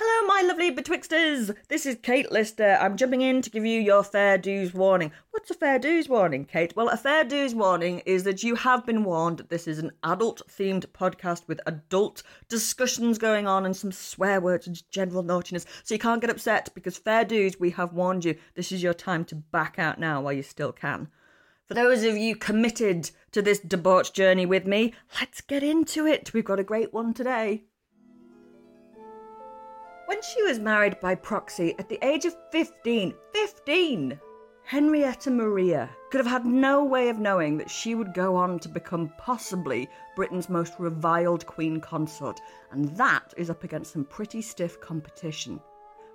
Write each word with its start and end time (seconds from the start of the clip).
Hello, 0.00 0.28
my 0.28 0.42
lovely 0.46 0.70
betwixters. 0.70 1.56
This 1.66 1.84
is 1.84 1.98
Kate 2.00 2.30
Lister. 2.30 2.78
I'm 2.80 2.96
jumping 2.96 3.20
in 3.20 3.42
to 3.42 3.50
give 3.50 3.66
you 3.66 3.80
your 3.80 4.04
fair 4.04 4.38
dues 4.38 4.72
warning. 4.72 5.10
What's 5.32 5.50
a 5.50 5.54
fair 5.54 5.80
dues 5.80 6.08
warning, 6.08 6.44
Kate? 6.44 6.72
Well, 6.76 6.88
a 6.88 6.96
fair 6.96 7.24
dues 7.24 7.52
warning 7.52 7.98
is 8.06 8.22
that 8.22 8.44
you 8.44 8.54
have 8.54 8.86
been 8.86 9.02
warned 9.02 9.38
that 9.38 9.50
this 9.50 9.66
is 9.66 9.80
an 9.80 9.90
adult 10.04 10.42
themed 10.48 10.86
podcast 10.92 11.48
with 11.48 11.60
adult 11.66 12.22
discussions 12.48 13.18
going 13.18 13.48
on 13.48 13.66
and 13.66 13.76
some 13.76 13.90
swear 13.90 14.40
words 14.40 14.68
and 14.68 14.88
general 14.92 15.24
naughtiness. 15.24 15.66
So 15.82 15.96
you 15.96 15.98
can't 15.98 16.20
get 16.20 16.30
upset 16.30 16.68
because 16.76 16.96
fair 16.96 17.24
dues, 17.24 17.58
we 17.58 17.70
have 17.70 17.92
warned 17.92 18.24
you. 18.24 18.36
This 18.54 18.70
is 18.70 18.84
your 18.84 18.94
time 18.94 19.24
to 19.24 19.34
back 19.34 19.80
out 19.80 19.98
now 19.98 20.20
while 20.20 20.32
you 20.32 20.44
still 20.44 20.70
can. 20.70 21.08
For 21.66 21.74
those 21.74 22.04
of 22.04 22.16
you 22.16 22.36
committed 22.36 23.10
to 23.32 23.42
this 23.42 23.58
debauch 23.58 24.12
journey 24.12 24.46
with 24.46 24.64
me, 24.64 24.94
let's 25.18 25.40
get 25.40 25.64
into 25.64 26.06
it. 26.06 26.32
We've 26.32 26.44
got 26.44 26.60
a 26.60 26.64
great 26.64 26.94
one 26.94 27.14
today. 27.14 27.64
When 30.08 30.22
she 30.22 30.42
was 30.42 30.58
married 30.58 30.98
by 31.00 31.16
proxy 31.16 31.74
at 31.78 31.90
the 31.90 31.98
age 32.02 32.24
of 32.24 32.34
15, 32.50 33.12
15, 33.34 34.18
Henrietta 34.62 35.30
Maria 35.30 35.90
could 36.10 36.16
have 36.16 36.26
had 36.26 36.46
no 36.46 36.82
way 36.82 37.10
of 37.10 37.18
knowing 37.18 37.58
that 37.58 37.68
she 37.68 37.94
would 37.94 38.14
go 38.14 38.34
on 38.34 38.58
to 38.60 38.70
become 38.70 39.12
possibly 39.18 39.86
Britain's 40.16 40.48
most 40.48 40.72
reviled 40.78 41.44
queen 41.44 41.78
consort, 41.78 42.40
and 42.70 42.96
that 42.96 43.34
is 43.36 43.50
up 43.50 43.64
against 43.64 43.92
some 43.92 44.06
pretty 44.06 44.40
stiff 44.40 44.80
competition. 44.80 45.60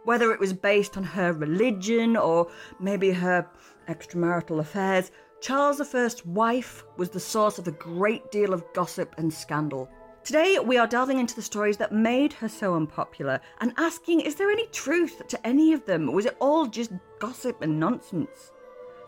Whether 0.05 0.31
it 0.31 0.39
was 0.39 0.53
based 0.53 0.97
on 0.97 1.03
her 1.03 1.31
religion 1.31 2.17
or 2.17 2.49
maybe 2.79 3.11
her 3.11 3.47
extramarital 3.87 4.59
affairs, 4.59 5.11
Charles 5.39 5.79
I's 5.79 6.25
wife 6.25 6.83
was 6.97 7.11
the 7.11 7.19
source 7.19 7.59
of 7.59 7.67
a 7.67 7.71
great 7.71 8.31
deal 8.31 8.53
of 8.55 8.65
gossip 8.73 9.13
and 9.19 9.31
scandal. 9.31 9.87
Today, 10.23 10.57
we 10.57 10.77
are 10.77 10.87
delving 10.87 11.19
into 11.19 11.35
the 11.35 11.41
stories 11.41 11.75
that 11.75 11.91
made 11.91 12.31
her 12.31 12.47
so 12.47 12.75
unpopular 12.75 13.41
and 13.59 13.73
asking 13.75 14.21
is 14.21 14.35
there 14.35 14.49
any 14.49 14.67
truth 14.67 15.21
to 15.27 15.45
any 15.45 15.73
of 15.73 15.85
them? 15.85 16.07
Or 16.07 16.15
was 16.15 16.25
it 16.25 16.37
all 16.39 16.65
just 16.65 16.93
gossip 17.19 17.61
and 17.61 17.77
nonsense? 17.77 18.53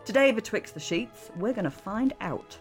Today, 0.04 0.34
betwixt 0.34 0.74
the 0.74 0.82
sheets, 0.82 1.32
we're 1.38 1.54
going 1.54 1.64
to 1.64 1.72
find 1.72 2.14
out. 2.20 2.60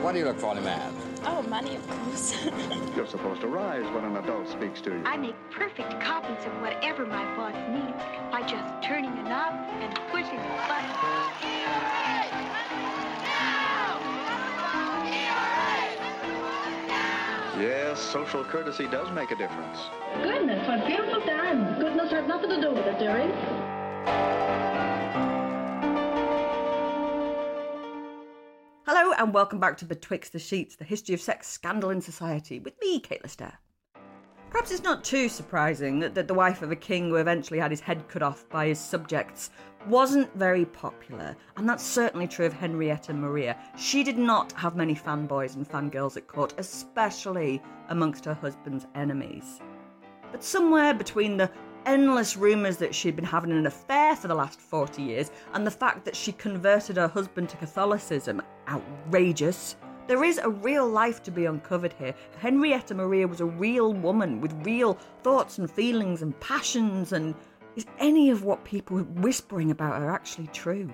What 0.00 0.12
do 0.12 0.18
you 0.20 0.24
look 0.24 0.38
for 0.38 0.52
in 0.52 0.58
a 0.58 0.62
man? 0.62 0.94
Oh, 1.24 1.42
money, 1.42 1.76
of 1.76 1.86
course. 1.86 2.42
You're 2.96 3.06
supposed 3.06 3.42
to 3.42 3.48
rise 3.48 3.84
when 3.92 4.04
an 4.04 4.16
adult 4.16 4.48
speaks 4.48 4.80
to 4.80 4.92
you. 4.92 5.02
I 5.04 5.18
make 5.18 5.36
perfect 5.50 6.00
copies 6.00 6.42
of 6.46 6.52
whatever 6.62 7.04
my 7.04 7.22
boss 7.36 7.54
needs 7.68 8.02
by 8.32 8.40
just 8.48 8.82
turning 8.82 9.12
a 9.18 9.22
knob 9.24 9.54
and 9.82 9.94
pushing 10.10 10.38
a 10.38 10.66
button. 10.66 11.21
Yes, 17.62 18.00
social 18.00 18.42
courtesy 18.42 18.88
does 18.88 19.08
make 19.12 19.30
a 19.30 19.36
difference. 19.36 19.78
Goodness, 20.20 20.66
what 20.66 20.84
beautiful 20.84 21.20
times. 21.20 21.78
Goodness 21.78 22.10
has 22.10 22.26
nothing 22.26 22.50
to 22.50 22.60
do 22.60 22.70
with 22.72 22.84
it, 22.84 22.98
dearie. 22.98 23.30
Hello, 28.84 29.12
and 29.16 29.32
welcome 29.32 29.60
back 29.60 29.76
to 29.76 29.84
Betwixt 29.84 30.32
the 30.32 30.40
Sheets, 30.40 30.74
the 30.74 30.82
history 30.82 31.14
of 31.14 31.20
sex 31.20 31.46
scandal 31.46 31.90
in 31.90 32.00
society, 32.00 32.58
with 32.58 32.74
me, 32.80 32.98
Kate 32.98 33.22
Lister. 33.22 33.52
Perhaps 34.50 34.72
it's 34.72 34.82
not 34.82 35.04
too 35.04 35.28
surprising 35.28 36.00
that, 36.00 36.16
that 36.16 36.26
the 36.26 36.34
wife 36.34 36.62
of 36.62 36.72
a 36.72 36.76
king 36.76 37.10
who 37.10 37.14
eventually 37.14 37.60
had 37.60 37.70
his 37.70 37.80
head 37.80 38.08
cut 38.08 38.22
off 38.22 38.44
by 38.50 38.66
his 38.66 38.80
subjects 38.80 39.50
wasn't 39.86 40.32
very 40.34 40.64
popular, 40.64 41.36
and 41.56 41.68
that's 41.68 41.84
certainly 41.84 42.28
true 42.28 42.46
of 42.46 42.52
Henrietta 42.52 43.12
Maria. 43.12 43.56
She 43.76 44.04
did 44.04 44.18
not 44.18 44.52
have 44.52 44.76
many 44.76 44.94
fanboys 44.94 45.56
and 45.56 45.68
fangirls 45.68 46.16
at 46.16 46.26
court, 46.26 46.54
especially 46.58 47.62
amongst 47.88 48.24
her 48.24 48.34
husband's 48.34 48.86
enemies. 48.94 49.60
But 50.30 50.44
somewhere 50.44 50.94
between 50.94 51.36
the 51.36 51.50
endless 51.84 52.36
rumours 52.36 52.76
that 52.78 52.94
she'd 52.94 53.16
been 53.16 53.24
having 53.24 53.52
an 53.52 53.66
affair 53.66 54.14
for 54.16 54.28
the 54.28 54.34
last 54.34 54.60
40 54.60 55.02
years 55.02 55.30
and 55.52 55.66
the 55.66 55.70
fact 55.70 56.04
that 56.04 56.16
she 56.16 56.32
converted 56.32 56.96
her 56.96 57.08
husband 57.08 57.48
to 57.50 57.56
Catholicism, 57.56 58.40
outrageous, 58.68 59.76
there 60.08 60.24
is 60.24 60.38
a 60.38 60.50
real 60.50 60.88
life 60.88 61.22
to 61.22 61.30
be 61.30 61.44
uncovered 61.46 61.92
here. 61.92 62.14
Henrietta 62.38 62.94
Maria 62.94 63.26
was 63.26 63.40
a 63.40 63.46
real 63.46 63.92
woman 63.92 64.40
with 64.40 64.52
real 64.66 64.98
thoughts 65.22 65.58
and 65.58 65.70
feelings 65.70 66.22
and 66.22 66.38
passions, 66.40 67.12
and 67.12 67.34
is 67.76 67.86
any 67.98 68.30
of 68.30 68.44
what 68.44 68.64
people 68.64 68.98
are 68.98 69.04
whispering 69.04 69.70
about 69.70 70.00
her 70.00 70.10
actually 70.10 70.48
true? 70.48 70.92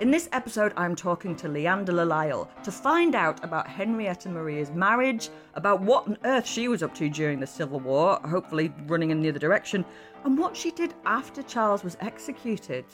In 0.00 0.10
this 0.10 0.30
episode, 0.32 0.72
I'm 0.76 0.96
talking 0.96 1.36
to 1.36 1.48
Leanda 1.48 1.86
de 1.86 2.04
Lisle 2.04 2.48
to 2.62 2.72
find 2.72 3.14
out 3.14 3.44
about 3.44 3.68
Henrietta 3.68 4.30
Maria's 4.30 4.70
marriage, 4.70 5.28
about 5.54 5.82
what 5.82 6.06
on 6.06 6.16
earth 6.24 6.46
she 6.46 6.68
was 6.68 6.82
up 6.82 6.94
to 6.94 7.10
during 7.10 7.38
the 7.38 7.46
Civil 7.46 7.80
War, 7.80 8.18
hopefully 8.24 8.72
running 8.86 9.10
in 9.10 9.20
the 9.20 9.28
other 9.28 9.38
direction, 9.38 9.84
and 10.24 10.38
what 10.38 10.56
she 10.56 10.70
did 10.70 10.94
after 11.04 11.42
Charles 11.42 11.84
was 11.84 11.98
executed. 12.00 12.86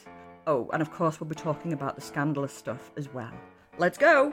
Oh, 0.48 0.68
and 0.72 0.82
of 0.82 0.90
course, 0.90 1.20
we'll 1.20 1.28
be 1.28 1.36
talking 1.36 1.72
about 1.74 1.94
the 1.94 2.00
scandalous 2.00 2.52
stuff 2.52 2.90
as 2.96 3.12
well. 3.12 3.32
Let's 3.78 3.98
go! 3.98 4.32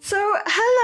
So, 0.00 0.36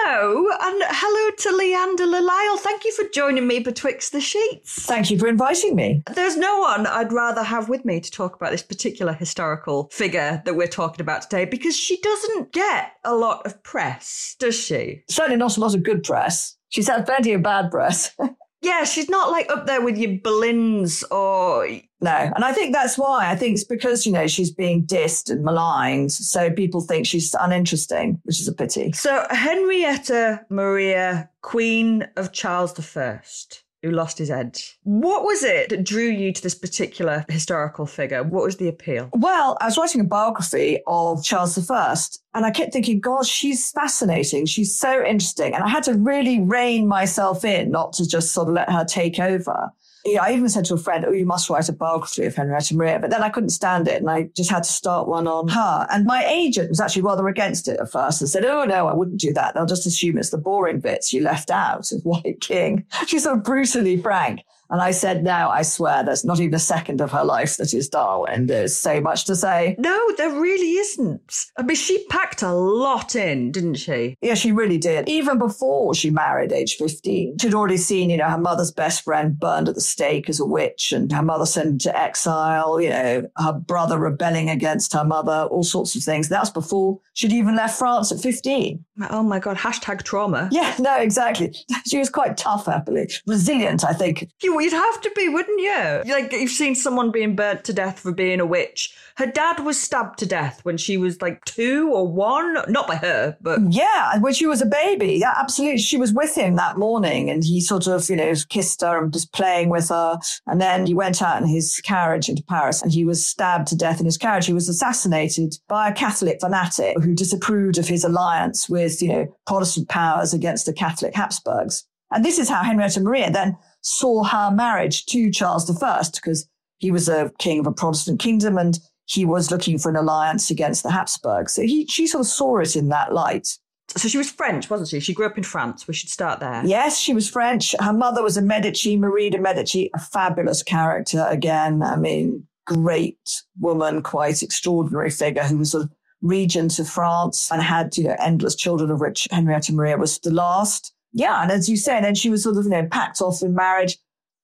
hello, 0.03 0.47
and 0.63 0.83
hello 0.87 1.31
to 1.37 1.57
Leanda 1.57 1.97
de 1.99 2.21
Lisle. 2.21 2.57
Thank 2.59 2.85
you 2.85 2.93
for 2.93 3.05
joining 3.13 3.47
me 3.47 3.59
betwixt 3.59 4.13
the 4.13 4.21
sheets. 4.21 4.87
Thank 4.87 5.11
you 5.11 5.19
for 5.19 5.27
inviting 5.29 5.77
me. 5.77 6.03
There's 6.15 6.37
no 6.37 6.61
one 6.61 6.87
I'd 6.87 7.13
rather 7.13 7.43
have 7.43 7.69
with 7.69 7.85
me 7.85 8.01
to 8.01 8.11
talk 8.11 8.37
about 8.37 8.51
this 8.51 8.63
particular 8.63 9.13
historical 9.13 9.89
figure 9.93 10.43
that 10.45 10.55
we're 10.55 10.69
talking 10.69 11.01
about 11.01 11.23
today 11.23 11.45
because 11.45 11.77
she 11.77 12.01
doesn't 12.01 12.53
get 12.53 12.93
a 13.05 13.15
lot 13.15 13.45
of 13.45 13.63
press, 13.63 14.37
does 14.39 14.59
she? 14.59 15.03
Certainly 15.09 15.37
not 15.37 15.57
a 15.57 15.61
lot 15.61 15.75
of 15.75 15.83
good 15.83 16.03
press. 16.03 16.57
She's 16.71 16.89
had 16.89 17.07
plenty 17.07 17.33
of 17.33 17.43
bad 17.43 17.71
press. 17.71 18.17
Yeah, 18.63 18.85
she's 18.85 19.09
not 19.09 19.31
like 19.31 19.51
up 19.51 19.67
there 19.67 19.81
with 19.83 19.97
your 19.97 20.11
Boleyns 20.19 21.03
or. 21.11 21.67
no. 22.03 22.33
And 22.35 22.45
I 22.45 22.53
think 22.53 22.75
that's 22.75 22.99
why. 22.99 23.31
I 23.31 23.37
think 23.37 23.55
it's 23.55 23.65
because, 23.65 24.05
you 24.05 24.13
know, 24.13 24.27
she's 24.27 24.51
being 24.51 24.85
dissed 24.85 25.31
and 25.31 25.43
maligned. 25.43 26.13
So 26.13 26.51
people 26.51 26.83
think 26.83 27.07
she's 27.07 27.35
uninteresting, 27.41 28.21
which 28.25 28.39
is 28.41 28.49
a 28.49 28.53
pity. 28.53 28.93
So, 28.93 29.25
Henrietta 29.31 30.45
Maria, 30.51 31.31
Queen 31.41 32.07
of 32.17 32.33
Charles 32.33 32.79
I, 32.79 33.63
who 33.83 33.91
lost 33.91 34.19
his 34.19 34.29
head. 34.29 34.61
What 34.83 35.25
was 35.25 35.43
it 35.43 35.71
that 35.71 35.85
drew 35.85 36.09
you 36.09 36.33
to 36.33 36.43
this 36.43 36.55
particular 36.55 37.25
historical 37.29 37.87
figure? 37.87 38.23
What 38.23 38.45
was 38.45 38.57
the 38.57 38.69
appeal? 38.69 39.09
Well, 39.15 39.57
I 39.61 39.67
was 39.67 39.79
writing 39.79 40.01
a 40.01 40.05
biography 40.05 40.81
of 40.87 41.25
Charles 41.25 41.71
I, 41.71 41.95
and 42.35 42.47
I 42.47 42.51
kept 42.51 42.73
thinking, 42.73 43.01
God, 43.01 43.27
she's 43.27 43.71
fascinating. 43.71 44.47
She's 44.47 44.79
so 44.79 45.05
interesting. 45.05 45.55
And 45.55 45.65
I 45.65 45.69
had 45.69 45.83
to 45.85 45.95
really 45.95 46.41
rein 46.41 46.87
myself 46.87 47.45
in, 47.45 47.71
not 47.71 47.93
to 47.95 48.07
just 48.07 48.33
sort 48.33 48.49
of 48.49 48.55
let 48.55 48.71
her 48.71 48.85
take 48.85 49.19
over. 49.19 49.71
You 50.05 50.15
know, 50.15 50.23
I 50.23 50.33
even 50.33 50.49
said 50.49 50.65
to 50.67 50.75
a 50.75 50.79
friend, 50.79 51.05
oh, 51.07 51.13
you 51.13 51.27
must 51.27 51.51
write 51.51 51.69
a 51.69 51.73
biography 51.73 52.25
of 52.25 52.35
Henrietta 52.35 52.75
Maria. 52.75 52.99
But 52.99 53.11
then 53.11 53.23
I 53.23 53.29
couldn't 53.29 53.51
stand 53.51 53.87
it. 53.87 54.01
And 54.01 54.11
I 54.11 54.25
just 54.35 54.51
had 54.51 54.63
to 54.63 54.73
start 54.73 55.09
one 55.09 55.27
on 55.27 55.49
her. 55.49 55.87
And 55.91 56.07
my 56.07 56.25
agent 56.25 56.71
was 56.71 56.81
actually 56.81 57.03
rather 57.03 57.29
against 57.29 57.69
it 57.69 57.79
at 57.81 57.91
first 57.91 58.21
and 58.21 58.31
said, 58.31 58.45
oh, 58.45 58.65
no, 58.65 58.87
I 58.87 58.95
wouldn't 58.95 59.21
do 59.21 59.33
that. 59.35 59.55
They'll 59.55 59.67
just 59.67 59.87
assume 59.87 60.19
it's 60.19 60.31
the 60.31 60.39
boring 60.39 60.81
bits 60.81 61.13
you 61.13 61.23
left 61.23 61.51
out 61.51 61.93
of 61.93 62.03
White 62.03 62.41
King. 62.41 62.85
She's 63.07 63.25
so 63.25 63.37
brutally 63.37 63.97
frank. 63.99 64.41
And 64.71 64.81
I 64.81 64.93
said, 64.93 65.25
now 65.25 65.51
I 65.51 65.63
swear 65.63 66.05
there's 66.05 66.25
not 66.25 66.41
even 66.41 66.55
a 66.55 66.59
second 66.59 67.01
of 67.01 67.11
her 67.11 67.25
life 67.25 67.57
that 67.57 67.75
is 67.75 67.89
Darwin. 67.89 68.47
There's 68.47 68.77
so 68.77 69.01
much 69.01 69.25
to 69.25 69.37
say. 69.37 69.75
No, 69.79 70.13
there 70.17 70.31
really 70.31 70.75
isn't. 70.75 71.47
I 71.59 71.63
mean, 71.63 71.77
she 71.77 72.05
packed 72.07 72.43
a 72.43 72.53
lot 72.53 73.15
in, 73.17 73.51
didn't 73.53 73.75
she? 73.75 74.17
Yeah, 74.21 74.35
she 74.35 74.53
really 74.53 74.79
did. 74.79 75.09
Even 75.09 75.39
before 75.39 75.95
she 75.95 76.11
married 76.11 76.53
age 76.53 76.77
15, 76.77 77.39
she'd 77.39 77.55
already 77.55 77.77
seen, 77.77 78.11
you 78.11 78.17
know, 78.17 78.29
her 78.29 78.39
mother's 78.39 78.71
best 78.71 79.03
friend 79.03 79.39
burned 79.39 79.69
at 79.69 79.75
the 79.75 79.81
stake 79.81 80.29
as 80.29 80.41
a 80.41 80.47
witch 80.47 80.93
and 80.93 81.11
her 81.13 81.23
mother 81.23 81.47
sent 81.47 81.69
into 81.69 81.99
exile, 81.99 82.81
you 82.81 82.91
know, 82.91 83.29
her 83.37 83.53
brother 83.53 83.99
rebelling 83.99 84.49
against 84.49 84.93
her 84.93 85.05
mother, 85.05 85.49
all 85.51 85.65
sorts 85.65 85.97
of 85.97 86.03
things. 86.03 86.29
That's 86.29 86.51
before 86.51 87.01
she'd 87.15 87.33
even 87.33 87.57
left 87.57 87.79
France 87.79 88.13
at 88.13 88.21
15. 88.21 88.85
Oh 89.11 89.23
my 89.23 89.39
God, 89.39 89.57
hashtag 89.57 90.03
trauma. 90.03 90.49
Yeah, 90.53 90.75
no, 90.79 90.97
exactly. 90.97 91.55
She 91.87 91.99
was 91.99 92.11
quite 92.11 92.37
tough, 92.37 92.67
happily. 92.67 93.11
Resilient, 93.27 93.85
I 93.85 93.93
think. 93.93 94.29
You, 94.43 94.60
you'd 94.61 94.73
have 94.73 95.01
to 95.01 95.11
be, 95.17 95.29
wouldn't 95.29 95.61
you? 95.61 96.13
Like, 96.13 96.33
you've 96.33 96.51
seen 96.51 96.75
someone 96.75 97.11
being 97.11 97.37
burnt 97.37 97.65
to 97.65 97.73
death 97.73 98.01
for 98.01 98.13
being 98.13 98.41
a 98.41 98.47
witch. 98.47 98.95
Her 99.17 99.27
dad 99.27 99.61
was 99.65 99.79
stabbed 99.79 100.19
to 100.21 100.27
death 100.27 100.61
when 100.63 100.79
she 100.79 100.97
was 100.97 101.21
like 101.21 101.45
two 101.45 101.91
or 101.93 102.07
one. 102.07 102.57
Not 102.69 102.89
by 102.89 102.97
her, 102.97 103.37
but. 103.41 103.61
Yeah, 103.69 104.19
when 104.19 104.33
she 104.33 104.47
was 104.47 104.63
a 104.63 104.67
baby. 104.67 105.19
Yeah, 105.21 105.35
absolutely. 105.37 105.79
She 105.79 105.99
was 105.99 106.13
with 106.13 106.35
him 106.35 106.57
that 106.57 106.79
morning 106.79 107.29
and 107.29 107.45
he 107.45 107.61
sort 107.61 107.87
of, 107.87 108.09
you 108.09 108.17
know, 108.17 108.33
kissed 108.49 108.81
her 108.81 109.03
and 109.03 109.13
was 109.13 109.27
playing 109.27 109.69
with 109.69 109.91
her. 109.91 110.19
And 110.47 110.61
then 110.61 110.87
he 110.87 110.95
went 110.95 111.21
out 111.21 111.43
in 111.43 111.49
his 111.49 111.81
carriage 111.83 112.29
into 112.29 112.43
Paris 112.43 112.81
and 112.81 112.93
he 112.93 113.05
was 113.05 113.25
stabbed 113.25 113.69
to 113.69 113.77
death 113.77 114.01
in 114.01 114.07
his 114.07 114.17
carriage. 114.17 114.47
He 114.47 114.55
was 114.55 114.69
assassinated 114.69 115.59
by 115.69 115.91
a 115.91 115.95
Catholic 115.95 116.41
fanatic 116.41 116.97
who 117.03 117.15
disapproved 117.15 117.77
of 117.77 117.89
his 117.89 118.05
alliance 118.05 118.71
with, 118.71 119.03
you 119.03 119.09
know, 119.09 119.37
Protestant 119.47 119.89
powers 119.89 120.33
against 120.33 120.65
the 120.65 120.73
Catholic 120.73 121.15
Habsburgs. 121.15 121.85
And 122.13 122.25
this 122.25 122.39
is 122.39 122.49
how 122.49 122.63
Henrietta 122.63 123.01
Maria 123.01 123.31
then 123.31 123.57
saw 123.83 124.25
her 124.25 124.51
marriage 124.51 125.07
to 125.07 125.31
Charles 125.31 125.71
I, 125.83 126.03
because 126.15 126.49
he 126.79 126.91
was 126.91 127.09
a 127.09 127.33
king 127.39 127.61
of 127.61 127.67
a 127.67 127.73
Protestant 127.73 128.21
kingdom 128.21 128.59
and 128.59 128.79
he 129.07 129.25
was 129.25 129.51
looking 129.51 129.79
for 129.79 129.91
an 129.91 129.97
alliance 129.97 130.51
against 130.51 130.83
the 130.83 130.91
Habsburgs. 130.91 131.55
So 131.55 131.63
he, 131.63 131.87
she 131.87 132.07
sort 132.07 132.21
of 132.21 132.27
saw 132.27 132.59
it 132.59 132.77
in 132.77 132.89
that 132.89 133.13
light. 133.13 133.49
So 133.97 134.09
she 134.09 134.19
was 134.19 134.31
French, 134.31 134.71
wasn't 134.71 134.91
she? 134.91 135.01
She 135.01 135.15
grew 135.15 135.27
up 135.27 135.37
in 135.37 135.43
France. 135.43 135.89
We 135.89 135.95
should 135.95 136.11
start 136.11 136.39
there. 136.39 136.65
Yes, 136.65 136.97
she 136.97 137.13
was 137.13 137.29
French. 137.29 137.75
Her 137.81 137.93
mother 137.93 138.23
was 138.23 138.37
a 138.37 138.43
Medici, 138.43 138.97
Marie 138.97 139.31
de 139.31 139.39
Medici, 139.39 139.91
a 139.95 139.99
fabulous 139.99 140.63
character 140.63 141.27
again. 141.29 141.83
I 141.83 141.97
mean, 141.97 142.47
great 142.67 143.19
woman, 143.59 144.03
quite 144.03 144.45
extraordinary 144.45 145.11
figure 145.11 145.43
who 145.43 145.59
was 145.59 145.73
sort 145.73 145.85
of 145.85 145.91
regent 146.23 146.79
of 146.79 146.89
France 146.89 147.51
and 147.51 147.61
had, 147.61 147.97
you 147.97 148.05
know, 148.05 148.17
endless 148.21 148.55
children 148.55 148.91
of 148.91 149.01
which 149.01 149.27
Henrietta 149.33 149.73
Maria 149.73 149.97
was 149.97 150.21
the 150.21 150.31
last. 150.31 150.95
Yeah. 151.13 151.43
And 151.43 151.51
as 151.51 151.69
you 151.69 151.77
say, 151.77 152.01
then 152.01 152.15
she 152.15 152.31
was 152.31 152.43
sort 152.43 152.57
of, 152.57 152.65
you 152.65 152.71
know, 152.71 152.87
packed 152.87 153.21
off 153.21 153.43
in 153.43 153.55
marriage. 153.55 153.99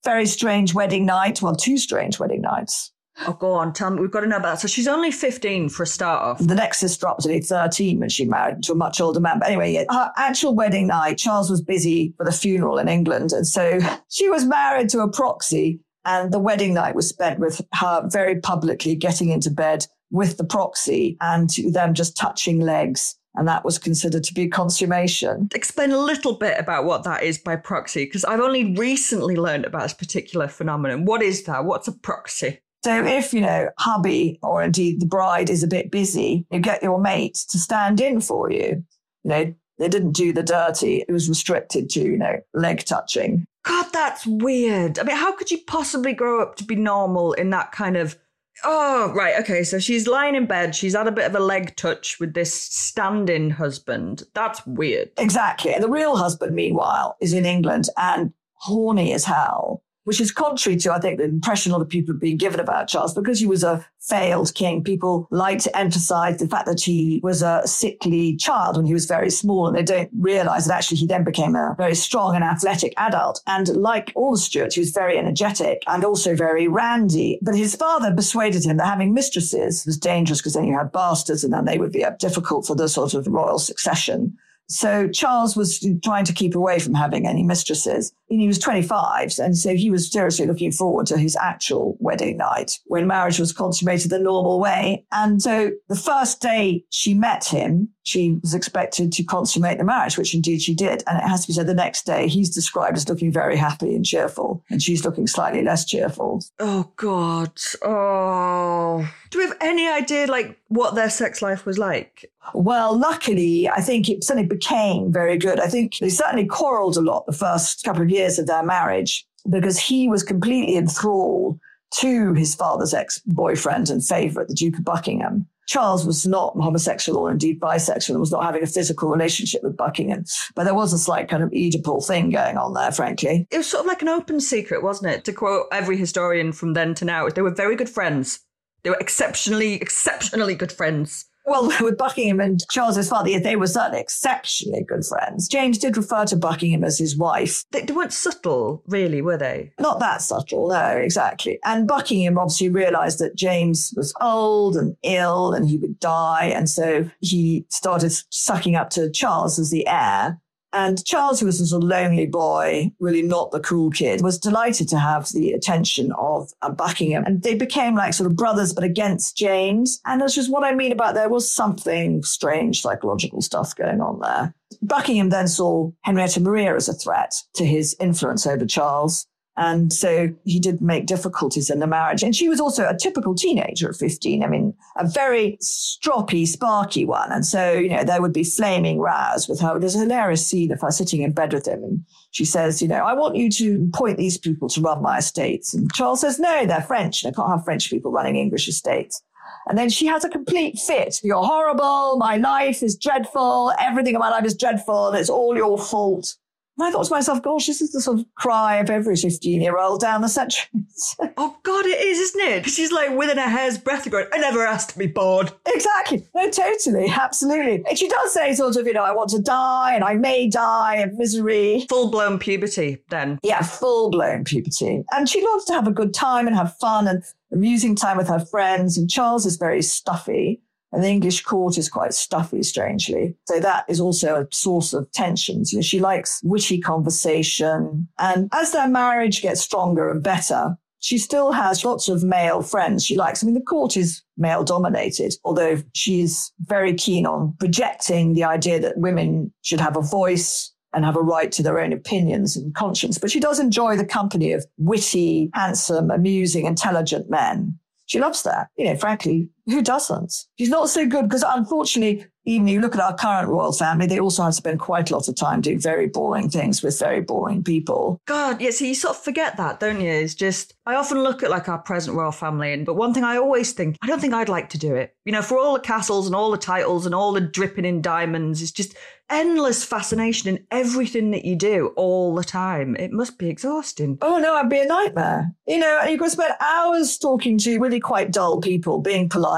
Very 0.04 0.26
strange 0.26 0.74
wedding 0.74 1.06
night. 1.06 1.42
Well, 1.42 1.54
two 1.54 1.78
strange 1.78 2.18
wedding 2.18 2.42
nights. 2.42 2.92
Oh, 3.26 3.32
go 3.32 3.52
on. 3.52 3.72
Tell 3.72 3.90
me. 3.90 4.00
We've 4.00 4.10
got 4.10 4.20
to 4.20 4.26
know 4.26 4.36
about 4.36 4.54
that. 4.54 4.60
So 4.60 4.68
she's 4.68 4.88
only 4.88 5.10
15 5.10 5.70
for 5.70 5.84
a 5.84 5.86
start 5.86 6.22
off. 6.22 6.38
The 6.38 6.54
next 6.54 6.78
sister 6.78 7.08
up 7.08 7.18
to 7.18 7.28
only 7.28 7.40
13 7.40 7.98
when 7.98 8.08
she 8.08 8.26
married 8.26 8.62
to 8.64 8.72
a 8.72 8.76
much 8.76 9.00
older 9.00 9.20
man. 9.20 9.38
But 9.38 9.48
anyway, 9.48 9.86
her 9.88 10.12
actual 10.16 10.54
wedding 10.54 10.88
night, 10.88 11.18
Charles 11.18 11.50
was 11.50 11.62
busy 11.62 12.14
with 12.18 12.28
a 12.28 12.32
funeral 12.32 12.78
in 12.78 12.88
England. 12.88 13.32
And 13.32 13.46
so 13.46 13.78
she 14.10 14.28
was 14.28 14.44
married 14.44 14.90
to 14.90 15.00
a 15.00 15.10
proxy. 15.10 15.80
And 16.04 16.32
the 16.32 16.38
wedding 16.38 16.74
night 16.74 16.94
was 16.94 17.08
spent 17.08 17.40
with 17.40 17.60
her 17.74 18.06
very 18.08 18.38
publicly 18.38 18.94
getting 18.94 19.30
into 19.30 19.50
bed 19.50 19.86
with 20.10 20.36
the 20.36 20.44
proxy 20.44 21.16
and 21.20 21.50
them 21.72 21.94
just 21.94 22.16
touching 22.16 22.60
legs. 22.60 23.16
And 23.36 23.46
that 23.48 23.64
was 23.64 23.78
considered 23.78 24.24
to 24.24 24.34
be 24.34 24.48
consummation. 24.48 25.48
Explain 25.54 25.92
a 25.92 25.98
little 25.98 26.34
bit 26.34 26.58
about 26.58 26.84
what 26.84 27.04
that 27.04 27.22
is 27.22 27.38
by 27.38 27.56
proxy, 27.56 28.04
because 28.04 28.24
I've 28.24 28.40
only 28.40 28.74
recently 28.74 29.36
learned 29.36 29.64
about 29.64 29.82
this 29.82 29.92
particular 29.92 30.48
phenomenon. 30.48 31.04
What 31.04 31.22
is 31.22 31.44
that? 31.44 31.64
What's 31.64 31.88
a 31.88 31.92
proxy? 31.92 32.60
So 32.84 33.04
if, 33.04 33.34
you 33.34 33.40
know, 33.40 33.68
hubby 33.78 34.38
or 34.42 34.62
indeed 34.62 35.00
the 35.00 35.06
bride 35.06 35.50
is 35.50 35.62
a 35.62 35.66
bit 35.66 35.90
busy, 35.90 36.46
you 36.50 36.60
get 36.60 36.82
your 36.82 37.00
mate 37.00 37.34
to 37.50 37.58
stand 37.58 38.00
in 38.00 38.20
for 38.20 38.50
you. 38.50 38.84
You 39.24 39.28
know, 39.30 39.54
they 39.78 39.88
didn't 39.88 40.12
do 40.12 40.32
the 40.32 40.42
dirty. 40.42 41.04
It 41.06 41.12
was 41.12 41.28
restricted 41.28 41.90
to, 41.90 42.00
you 42.00 42.16
know, 42.16 42.38
leg 42.54 42.84
touching. 42.84 43.44
God, 43.64 43.86
that's 43.92 44.24
weird. 44.24 44.98
I 44.98 45.02
mean, 45.02 45.16
how 45.16 45.32
could 45.32 45.50
you 45.50 45.58
possibly 45.66 46.12
grow 46.12 46.40
up 46.40 46.54
to 46.56 46.64
be 46.64 46.76
normal 46.76 47.32
in 47.32 47.50
that 47.50 47.72
kind 47.72 47.96
of 47.96 48.16
Oh, 48.64 49.12
right. 49.14 49.34
Okay. 49.40 49.62
So 49.62 49.78
she's 49.78 50.06
lying 50.06 50.34
in 50.34 50.46
bed. 50.46 50.74
She's 50.74 50.94
had 50.94 51.06
a 51.06 51.12
bit 51.12 51.26
of 51.26 51.34
a 51.34 51.40
leg 51.40 51.76
touch 51.76 52.18
with 52.18 52.34
this 52.34 52.52
stand 52.54 53.28
in 53.30 53.50
husband. 53.50 54.22
That's 54.34 54.66
weird. 54.66 55.10
Exactly. 55.18 55.74
The 55.78 55.88
real 55.88 56.16
husband, 56.16 56.54
meanwhile, 56.54 57.16
is 57.20 57.32
in 57.32 57.44
England 57.44 57.88
and 57.96 58.32
horny 58.54 59.12
as 59.12 59.24
hell 59.24 59.82
which 60.06 60.20
is 60.20 60.30
contrary 60.30 60.78
to, 60.78 60.92
I 60.92 61.00
think, 61.00 61.18
the 61.18 61.24
impression 61.24 61.72
a 61.72 61.74
lot 61.74 61.82
of 61.82 61.88
people 61.88 62.14
have 62.14 62.20
been 62.20 62.36
given 62.36 62.60
about 62.60 62.86
Charles. 62.86 63.12
Because 63.12 63.40
he 63.40 63.46
was 63.46 63.64
a 63.64 63.84
failed 63.98 64.54
king, 64.54 64.84
people 64.84 65.26
like 65.32 65.58
to 65.58 65.76
emphasize 65.76 66.38
the 66.38 66.46
fact 66.46 66.66
that 66.66 66.80
he 66.80 67.20
was 67.24 67.42
a 67.42 67.62
sickly 67.64 68.36
child 68.36 68.76
when 68.76 68.86
he 68.86 68.94
was 68.94 69.06
very 69.06 69.30
small, 69.30 69.66
and 69.66 69.76
they 69.76 69.82
don't 69.82 70.08
realize 70.16 70.66
that 70.66 70.76
actually 70.76 70.98
he 70.98 71.08
then 71.08 71.24
became 71.24 71.56
a 71.56 71.74
very 71.76 71.96
strong 71.96 72.36
and 72.36 72.44
athletic 72.44 72.94
adult. 72.98 73.42
And 73.48 73.66
like 73.76 74.12
all 74.14 74.30
the 74.30 74.38
Stuarts, 74.38 74.76
he 74.76 74.80
was 74.80 74.90
very 74.90 75.18
energetic 75.18 75.82
and 75.88 76.04
also 76.04 76.36
very 76.36 76.68
randy. 76.68 77.40
But 77.42 77.56
his 77.56 77.74
father 77.74 78.14
persuaded 78.14 78.64
him 78.64 78.76
that 78.76 78.86
having 78.86 79.12
mistresses 79.12 79.84
was 79.84 79.98
dangerous 79.98 80.38
because 80.38 80.54
then 80.54 80.66
you 80.66 80.78
had 80.78 80.92
bastards 80.92 81.42
and 81.42 81.52
then 81.52 81.64
they 81.64 81.78
would 81.78 81.92
be 81.92 82.04
uh, 82.04 82.10
difficult 82.20 82.64
for 82.64 82.76
the 82.76 82.88
sort 82.88 83.14
of 83.14 83.26
royal 83.26 83.58
succession. 83.58 84.38
So 84.68 85.08
Charles 85.08 85.56
was 85.56 85.86
trying 86.02 86.24
to 86.24 86.32
keep 86.32 86.54
away 86.54 86.78
from 86.78 86.94
having 86.94 87.26
any 87.26 87.42
mistresses. 87.42 88.12
And 88.30 88.40
he 88.40 88.48
was 88.48 88.58
25. 88.58 89.34
And 89.38 89.56
so 89.56 89.74
he 89.74 89.90
was 89.90 90.10
seriously 90.10 90.46
looking 90.46 90.72
forward 90.72 91.06
to 91.06 91.18
his 91.18 91.36
actual 91.36 91.96
wedding 92.00 92.36
night 92.36 92.78
when 92.86 93.06
marriage 93.06 93.38
was 93.38 93.52
consummated 93.52 94.10
the 94.10 94.18
normal 94.18 94.58
way. 94.58 95.06
And 95.12 95.40
so 95.40 95.70
the 95.88 95.96
first 95.96 96.40
day 96.40 96.84
she 96.90 97.14
met 97.14 97.44
him, 97.44 97.90
she 98.06 98.38
was 98.40 98.54
expected 98.54 99.10
to 99.12 99.24
consummate 99.24 99.78
the 99.78 99.84
marriage, 99.84 100.16
which 100.16 100.32
indeed 100.32 100.62
she 100.62 100.74
did. 100.74 101.02
And 101.08 101.18
it 101.18 101.26
has 101.26 101.42
to 101.42 101.48
be 101.48 101.54
said 101.54 101.66
the 101.66 101.74
next 101.74 102.06
day, 102.06 102.28
he's 102.28 102.54
described 102.54 102.96
as 102.96 103.08
looking 103.08 103.32
very 103.32 103.56
happy 103.56 103.96
and 103.96 104.06
cheerful. 104.06 104.62
And 104.70 104.80
she's 104.80 105.04
looking 105.04 105.26
slightly 105.26 105.62
less 105.64 105.84
cheerful. 105.84 106.44
Oh, 106.60 106.92
God. 106.94 107.50
Oh. 107.82 109.08
Do 109.30 109.38
we 109.38 109.44
have 109.44 109.56
any 109.60 109.88
idea, 109.88 110.28
like, 110.28 110.56
what 110.68 110.94
their 110.94 111.10
sex 111.10 111.42
life 111.42 111.66
was 111.66 111.78
like? 111.78 112.30
Well, 112.54 112.96
luckily, 112.96 113.68
I 113.68 113.80
think 113.80 114.08
it 114.08 114.22
suddenly 114.22 114.48
became 114.48 115.12
very 115.12 115.36
good. 115.36 115.58
I 115.58 115.66
think 115.66 115.98
they 115.98 116.08
certainly 116.08 116.46
quarreled 116.46 116.96
a 116.96 117.00
lot 117.00 117.26
the 117.26 117.32
first 117.32 117.82
couple 117.82 118.02
of 118.02 118.10
years 118.10 118.38
of 118.38 118.46
their 118.46 118.62
marriage 118.62 119.26
because 119.50 119.80
he 119.80 120.08
was 120.08 120.22
completely 120.22 120.76
enthralled 120.76 121.58
to 121.94 122.34
his 122.34 122.54
father's 122.54 122.94
ex-boyfriend 122.94 123.90
and 123.90 124.04
favourite, 124.04 124.46
the 124.46 124.54
Duke 124.54 124.78
of 124.78 124.84
Buckingham. 124.84 125.48
Charles 125.66 126.06
was 126.06 126.26
not 126.26 126.54
homosexual 126.54 127.18
or 127.18 127.30
indeed 127.30 127.60
bisexual 127.60 128.10
and 128.10 128.20
was 128.20 128.32
not 128.32 128.44
having 128.44 128.62
a 128.62 128.66
physical 128.66 129.10
relationship 129.10 129.62
with 129.62 129.76
Buckingham. 129.76 130.24
But 130.54 130.64
there 130.64 130.74
was 130.74 130.92
a 130.92 130.98
slight 130.98 131.28
kind 131.28 131.42
of 131.42 131.50
Oedipal 131.50 132.06
thing 132.06 132.30
going 132.30 132.56
on 132.56 132.72
there, 132.72 132.92
frankly. 132.92 133.46
It 133.50 133.58
was 133.58 133.66
sort 133.66 133.80
of 133.80 133.86
like 133.86 134.02
an 134.02 134.08
open 134.08 134.40
secret, 134.40 134.82
wasn't 134.82 135.12
it? 135.12 135.24
To 135.24 135.32
quote 135.32 135.66
every 135.72 135.96
historian 135.96 136.52
from 136.52 136.74
then 136.74 136.94
to 136.94 137.04
now, 137.04 137.28
they 137.28 137.42
were 137.42 137.50
very 137.50 137.76
good 137.76 137.90
friends. 137.90 138.40
They 138.82 138.90
were 138.90 138.98
exceptionally, 139.00 139.74
exceptionally 139.74 140.54
good 140.54 140.72
friends. 140.72 141.26
Well, 141.46 141.72
with 141.80 141.96
Buckingham 141.96 142.40
and 142.40 142.68
Charles's 142.70 143.08
father, 143.08 143.38
they 143.38 143.56
were 143.56 143.66
certainly 143.66 144.00
exceptionally 144.00 144.84
good 144.84 145.04
friends. 145.04 145.48
James 145.48 145.78
did 145.78 145.96
refer 145.96 146.24
to 146.26 146.36
Buckingham 146.36 146.84
as 146.84 146.98
his 146.98 147.16
wife. 147.16 147.64
They, 147.70 147.82
they 147.82 147.92
weren't 147.92 148.12
subtle, 148.12 148.82
really, 148.86 149.22
were 149.22 149.38
they? 149.38 149.72
Not 149.78 150.00
that 150.00 150.22
subtle, 150.22 150.68
no, 150.68 150.88
exactly. 150.88 151.58
And 151.64 151.86
Buckingham 151.88 152.38
obviously 152.38 152.68
realized 152.68 153.20
that 153.20 153.36
James 153.36 153.94
was 153.96 154.12
old 154.20 154.76
and 154.76 154.96
ill 155.02 155.52
and 155.52 155.68
he 155.68 155.76
would 155.78 156.00
die. 156.00 156.46
And 156.46 156.68
so 156.68 157.08
he 157.20 157.64
started 157.70 158.12
sucking 158.30 158.76
up 158.76 158.90
to 158.90 159.10
Charles 159.10 159.58
as 159.58 159.70
the 159.70 159.86
heir. 159.86 160.40
And 160.72 161.04
Charles, 161.04 161.40
who 161.40 161.46
was 161.46 161.72
a 161.72 161.78
lonely 161.78 162.26
boy, 162.26 162.90
really 163.00 163.22
not 163.22 163.50
the 163.50 163.60
cool 163.60 163.90
kid, 163.90 164.22
was 164.22 164.38
delighted 164.38 164.88
to 164.88 164.98
have 164.98 165.28
the 165.32 165.52
attention 165.52 166.12
of 166.12 166.50
uh, 166.62 166.70
Buckingham. 166.70 167.24
And 167.24 167.42
they 167.42 167.54
became 167.54 167.94
like 167.94 168.14
sort 168.14 168.30
of 168.30 168.36
brothers, 168.36 168.72
but 168.72 168.84
against 168.84 169.36
James. 169.36 170.00
And 170.04 170.20
that's 170.20 170.34
just 170.34 170.50
what 170.50 170.64
I 170.64 170.74
mean 170.74 170.92
about 170.92 171.14
there 171.14 171.28
was 171.28 171.50
something 171.50 172.22
strange 172.22 172.82
psychological 172.82 173.40
stuff 173.40 173.74
going 173.74 174.00
on 174.00 174.20
there. 174.20 174.54
Buckingham 174.82 175.30
then 175.30 175.48
saw 175.48 175.90
Henrietta 176.02 176.40
Maria 176.40 176.74
as 176.74 176.88
a 176.88 176.94
threat 176.94 177.32
to 177.54 177.64
his 177.64 177.96
influence 178.00 178.46
over 178.46 178.66
Charles. 178.66 179.26
And 179.58 179.92
so 179.92 180.28
he 180.44 180.60
did 180.60 180.82
make 180.82 181.06
difficulties 181.06 181.70
in 181.70 181.78
the 181.78 181.86
marriage. 181.86 182.22
And 182.22 182.36
she 182.36 182.48
was 182.48 182.60
also 182.60 182.86
a 182.86 182.96
typical 182.96 183.34
teenager 183.34 183.88
at 183.88 183.96
15. 183.96 184.44
I 184.44 184.48
mean, 184.48 184.74
a 184.96 185.06
very 185.06 185.56
stroppy, 185.62 186.46
sparky 186.46 187.06
one. 187.06 187.32
And 187.32 187.44
so, 187.46 187.72
you 187.72 187.88
know, 187.88 188.04
there 188.04 188.20
would 188.20 188.34
be 188.34 188.44
flaming 188.44 188.98
rows 188.98 189.48
with 189.48 189.60
her. 189.60 189.78
There's 189.78 189.94
a 189.94 190.00
hilarious 190.00 190.46
scene 190.46 190.72
of 190.72 190.82
her 190.82 190.90
sitting 190.90 191.22
in 191.22 191.32
bed 191.32 191.54
with 191.54 191.66
him. 191.66 191.82
And 191.82 192.04
she 192.32 192.44
says, 192.44 192.82
you 192.82 192.88
know, 192.88 192.96
I 193.04 193.14
want 193.14 193.36
you 193.36 193.50
to 193.50 193.88
appoint 193.94 194.18
these 194.18 194.36
people 194.36 194.68
to 194.68 194.80
run 194.82 195.02
my 195.02 195.18
estates. 195.18 195.72
And 195.72 195.90
Charles 195.94 196.20
says, 196.20 196.38
no, 196.38 196.66
they're 196.66 196.82
French. 196.82 197.24
I 197.24 197.30
can't 197.30 197.48
have 197.48 197.64
French 197.64 197.88
people 197.88 198.12
running 198.12 198.36
English 198.36 198.68
estates. 198.68 199.22
And 199.68 199.78
then 199.78 199.88
she 199.88 200.06
has 200.06 200.24
a 200.24 200.28
complete 200.28 200.78
fit. 200.78 201.20
You're 201.24 201.42
horrible. 201.42 202.18
My 202.18 202.36
life 202.36 202.82
is 202.82 202.96
dreadful. 202.96 203.72
Everything 203.80 204.14
in 204.14 204.20
my 204.20 204.30
life 204.30 204.44
is 204.44 204.56
dreadful. 204.56 205.08
and 205.08 205.16
It's 205.18 205.30
all 205.30 205.56
your 205.56 205.78
fault. 205.78 206.36
And 206.78 206.86
I 206.86 206.90
thought 206.90 207.06
to 207.06 207.10
myself, 207.10 207.42
gosh, 207.42 207.66
this 207.66 207.80
is 207.80 207.92
the 207.92 208.00
sort 208.00 208.18
of 208.18 208.26
cry 208.34 208.76
of 208.76 208.90
every 208.90 209.16
15 209.16 209.60
year 209.60 209.78
old 209.78 210.00
down 210.00 210.20
the 210.20 210.28
centuries. 210.28 211.16
oh, 211.36 211.56
God, 211.62 211.86
it 211.86 212.00
is, 212.00 212.18
isn't 212.18 212.40
it? 212.40 212.66
She's 212.66 212.92
like 212.92 213.16
within 213.16 213.38
a 213.38 213.48
hair's 213.48 213.78
breadth 213.78 214.06
of 214.06 214.12
going, 214.12 214.26
I 214.32 214.38
never 214.38 214.66
asked 214.66 214.90
to 214.90 214.98
be 214.98 215.06
bored. 215.06 215.52
Exactly. 215.66 216.26
No, 216.34 216.50
totally. 216.50 217.08
Absolutely. 217.08 217.82
And 217.88 217.98
she 217.98 218.08
does 218.08 218.32
say, 218.32 218.54
sort 218.54 218.76
of, 218.76 218.86
you 218.86 218.92
know, 218.92 219.04
I 219.04 219.12
want 219.12 219.30
to 219.30 219.40
die 219.40 219.94
and 219.94 220.04
I 220.04 220.14
may 220.14 220.48
die 220.48 220.96
of 220.96 221.14
misery. 221.14 221.86
Full 221.88 222.10
blown 222.10 222.38
puberty, 222.38 222.98
then. 223.08 223.38
Yeah, 223.42 223.62
full 223.62 224.10
blown 224.10 224.44
puberty. 224.44 225.02
And 225.12 225.28
she 225.28 225.42
loves 225.44 225.64
to 225.66 225.72
have 225.72 225.86
a 225.86 225.92
good 225.92 226.12
time 226.12 226.46
and 226.46 226.54
have 226.54 226.76
fun 226.78 227.08
and 227.08 227.22
amusing 227.52 227.96
time 227.96 228.18
with 228.18 228.28
her 228.28 228.40
friends. 228.40 228.98
And 228.98 229.08
Charles 229.10 229.46
is 229.46 229.56
very 229.56 229.82
stuffy. 229.82 230.60
And 230.92 231.02
the 231.02 231.08
English 231.08 231.42
court 231.42 231.78
is 231.78 231.88
quite 231.88 232.14
stuffy, 232.14 232.62
strangely. 232.62 233.36
So 233.46 233.60
that 233.60 233.84
is 233.88 234.00
also 234.00 234.36
a 234.36 234.46
source 234.54 234.92
of 234.92 235.10
tensions. 235.12 235.72
You 235.72 235.78
know, 235.78 235.82
she 235.82 236.00
likes 236.00 236.40
witty 236.44 236.80
conversation. 236.80 238.08
And 238.18 238.48
as 238.52 238.72
their 238.72 238.88
marriage 238.88 239.42
gets 239.42 239.60
stronger 239.60 240.10
and 240.10 240.22
better, 240.22 240.76
she 241.00 241.18
still 241.18 241.52
has 241.52 241.84
lots 241.84 242.08
of 242.08 242.24
male 242.24 242.62
friends 242.62 243.04
she 243.04 243.16
likes. 243.16 243.42
I 243.42 243.46
mean, 243.46 243.54
the 243.54 243.60
court 243.60 243.96
is 243.96 244.22
male 244.36 244.64
dominated, 244.64 245.34
although 245.44 245.82
she's 245.92 246.52
very 246.60 246.94
keen 246.94 247.26
on 247.26 247.54
projecting 247.58 248.32
the 248.32 248.44
idea 248.44 248.80
that 248.80 248.98
women 248.98 249.52
should 249.62 249.80
have 249.80 249.96
a 249.96 250.02
voice 250.02 250.72
and 250.92 251.04
have 251.04 251.16
a 251.16 251.20
right 251.20 251.52
to 251.52 251.62
their 251.62 251.78
own 251.78 251.92
opinions 251.92 252.56
and 252.56 252.74
conscience. 252.74 253.18
But 253.18 253.30
she 253.30 253.40
does 253.40 253.60
enjoy 253.60 253.96
the 253.96 254.04
company 254.04 254.52
of 254.52 254.64
witty, 254.78 255.50
handsome, 255.52 256.10
amusing, 256.10 256.64
intelligent 256.64 257.28
men. 257.28 257.78
She 258.06 258.18
loves 258.18 258.42
that. 258.44 258.68
You 258.76 258.86
know, 258.86 258.96
frankly, 258.96 259.50
who 259.66 259.82
doesn't? 259.82 260.32
She's 260.58 260.68
not 260.68 260.88
so 260.88 261.06
good 261.06 261.24
because 261.24 261.44
unfortunately, 261.46 262.26
even 262.44 262.68
you 262.68 262.80
look 262.80 262.94
at 262.94 263.00
our 263.00 263.16
current 263.16 263.48
royal 263.48 263.72
family, 263.72 264.06
they 264.06 264.20
also 264.20 264.44
have 264.44 264.52
to 264.52 264.56
spend 264.56 264.78
quite 264.78 265.10
a 265.10 265.14
lot 265.14 265.26
of 265.26 265.34
time 265.34 265.60
doing 265.60 265.80
very 265.80 266.06
boring 266.06 266.48
things 266.48 266.82
with 266.82 266.98
very 266.98 267.20
boring 267.20 267.64
people. 267.64 268.20
God, 268.26 268.60
yeah, 268.60 268.70
so 268.70 268.84
you 268.84 268.94
sort 268.94 269.16
of 269.16 269.22
forget 269.22 269.56
that, 269.56 269.80
don't 269.80 270.00
you? 270.00 270.10
It's 270.10 270.34
just, 270.34 270.74
I 270.86 270.94
often 270.94 271.22
look 271.24 271.42
at 271.42 271.50
like 271.50 271.68
our 271.68 271.78
present 271.78 272.16
royal 272.16 272.30
family, 272.30 272.72
and 272.72 272.86
but 272.86 272.94
one 272.94 273.12
thing 273.12 273.24
I 273.24 273.36
always 273.36 273.72
think, 273.72 273.96
I 274.00 274.06
don't 274.06 274.20
think 274.20 274.32
I'd 274.32 274.48
like 274.48 274.68
to 274.70 274.78
do 274.78 274.94
it. 274.94 275.16
You 275.24 275.32
know, 275.32 275.42
for 275.42 275.58
all 275.58 275.74
the 275.74 275.80
castles 275.80 276.26
and 276.26 276.36
all 276.36 276.52
the 276.52 276.58
titles 276.58 277.04
and 277.04 277.14
all 277.14 277.32
the 277.32 277.40
dripping 277.40 277.84
in 277.84 278.00
diamonds, 278.00 278.62
it's 278.62 278.70
just 278.70 278.96
endless 279.28 279.84
fascination 279.84 280.48
in 280.48 280.64
everything 280.70 281.32
that 281.32 281.44
you 281.44 281.56
do 281.56 281.88
all 281.96 282.32
the 282.32 282.44
time. 282.44 282.94
It 282.94 283.10
must 283.10 283.38
be 283.38 283.48
exhausting. 283.48 284.18
Oh 284.22 284.38
no, 284.38 284.54
I'd 284.54 284.70
be 284.70 284.78
a 284.78 284.86
nightmare. 284.86 285.52
You 285.66 285.78
know, 285.78 286.04
you 286.04 286.16
could 286.16 286.30
spend 286.30 286.54
hours 286.60 287.18
talking 287.18 287.58
to 287.58 287.80
really 287.80 287.98
quite 287.98 288.30
dull 288.30 288.60
people, 288.60 289.00
being 289.00 289.28
polite 289.28 289.55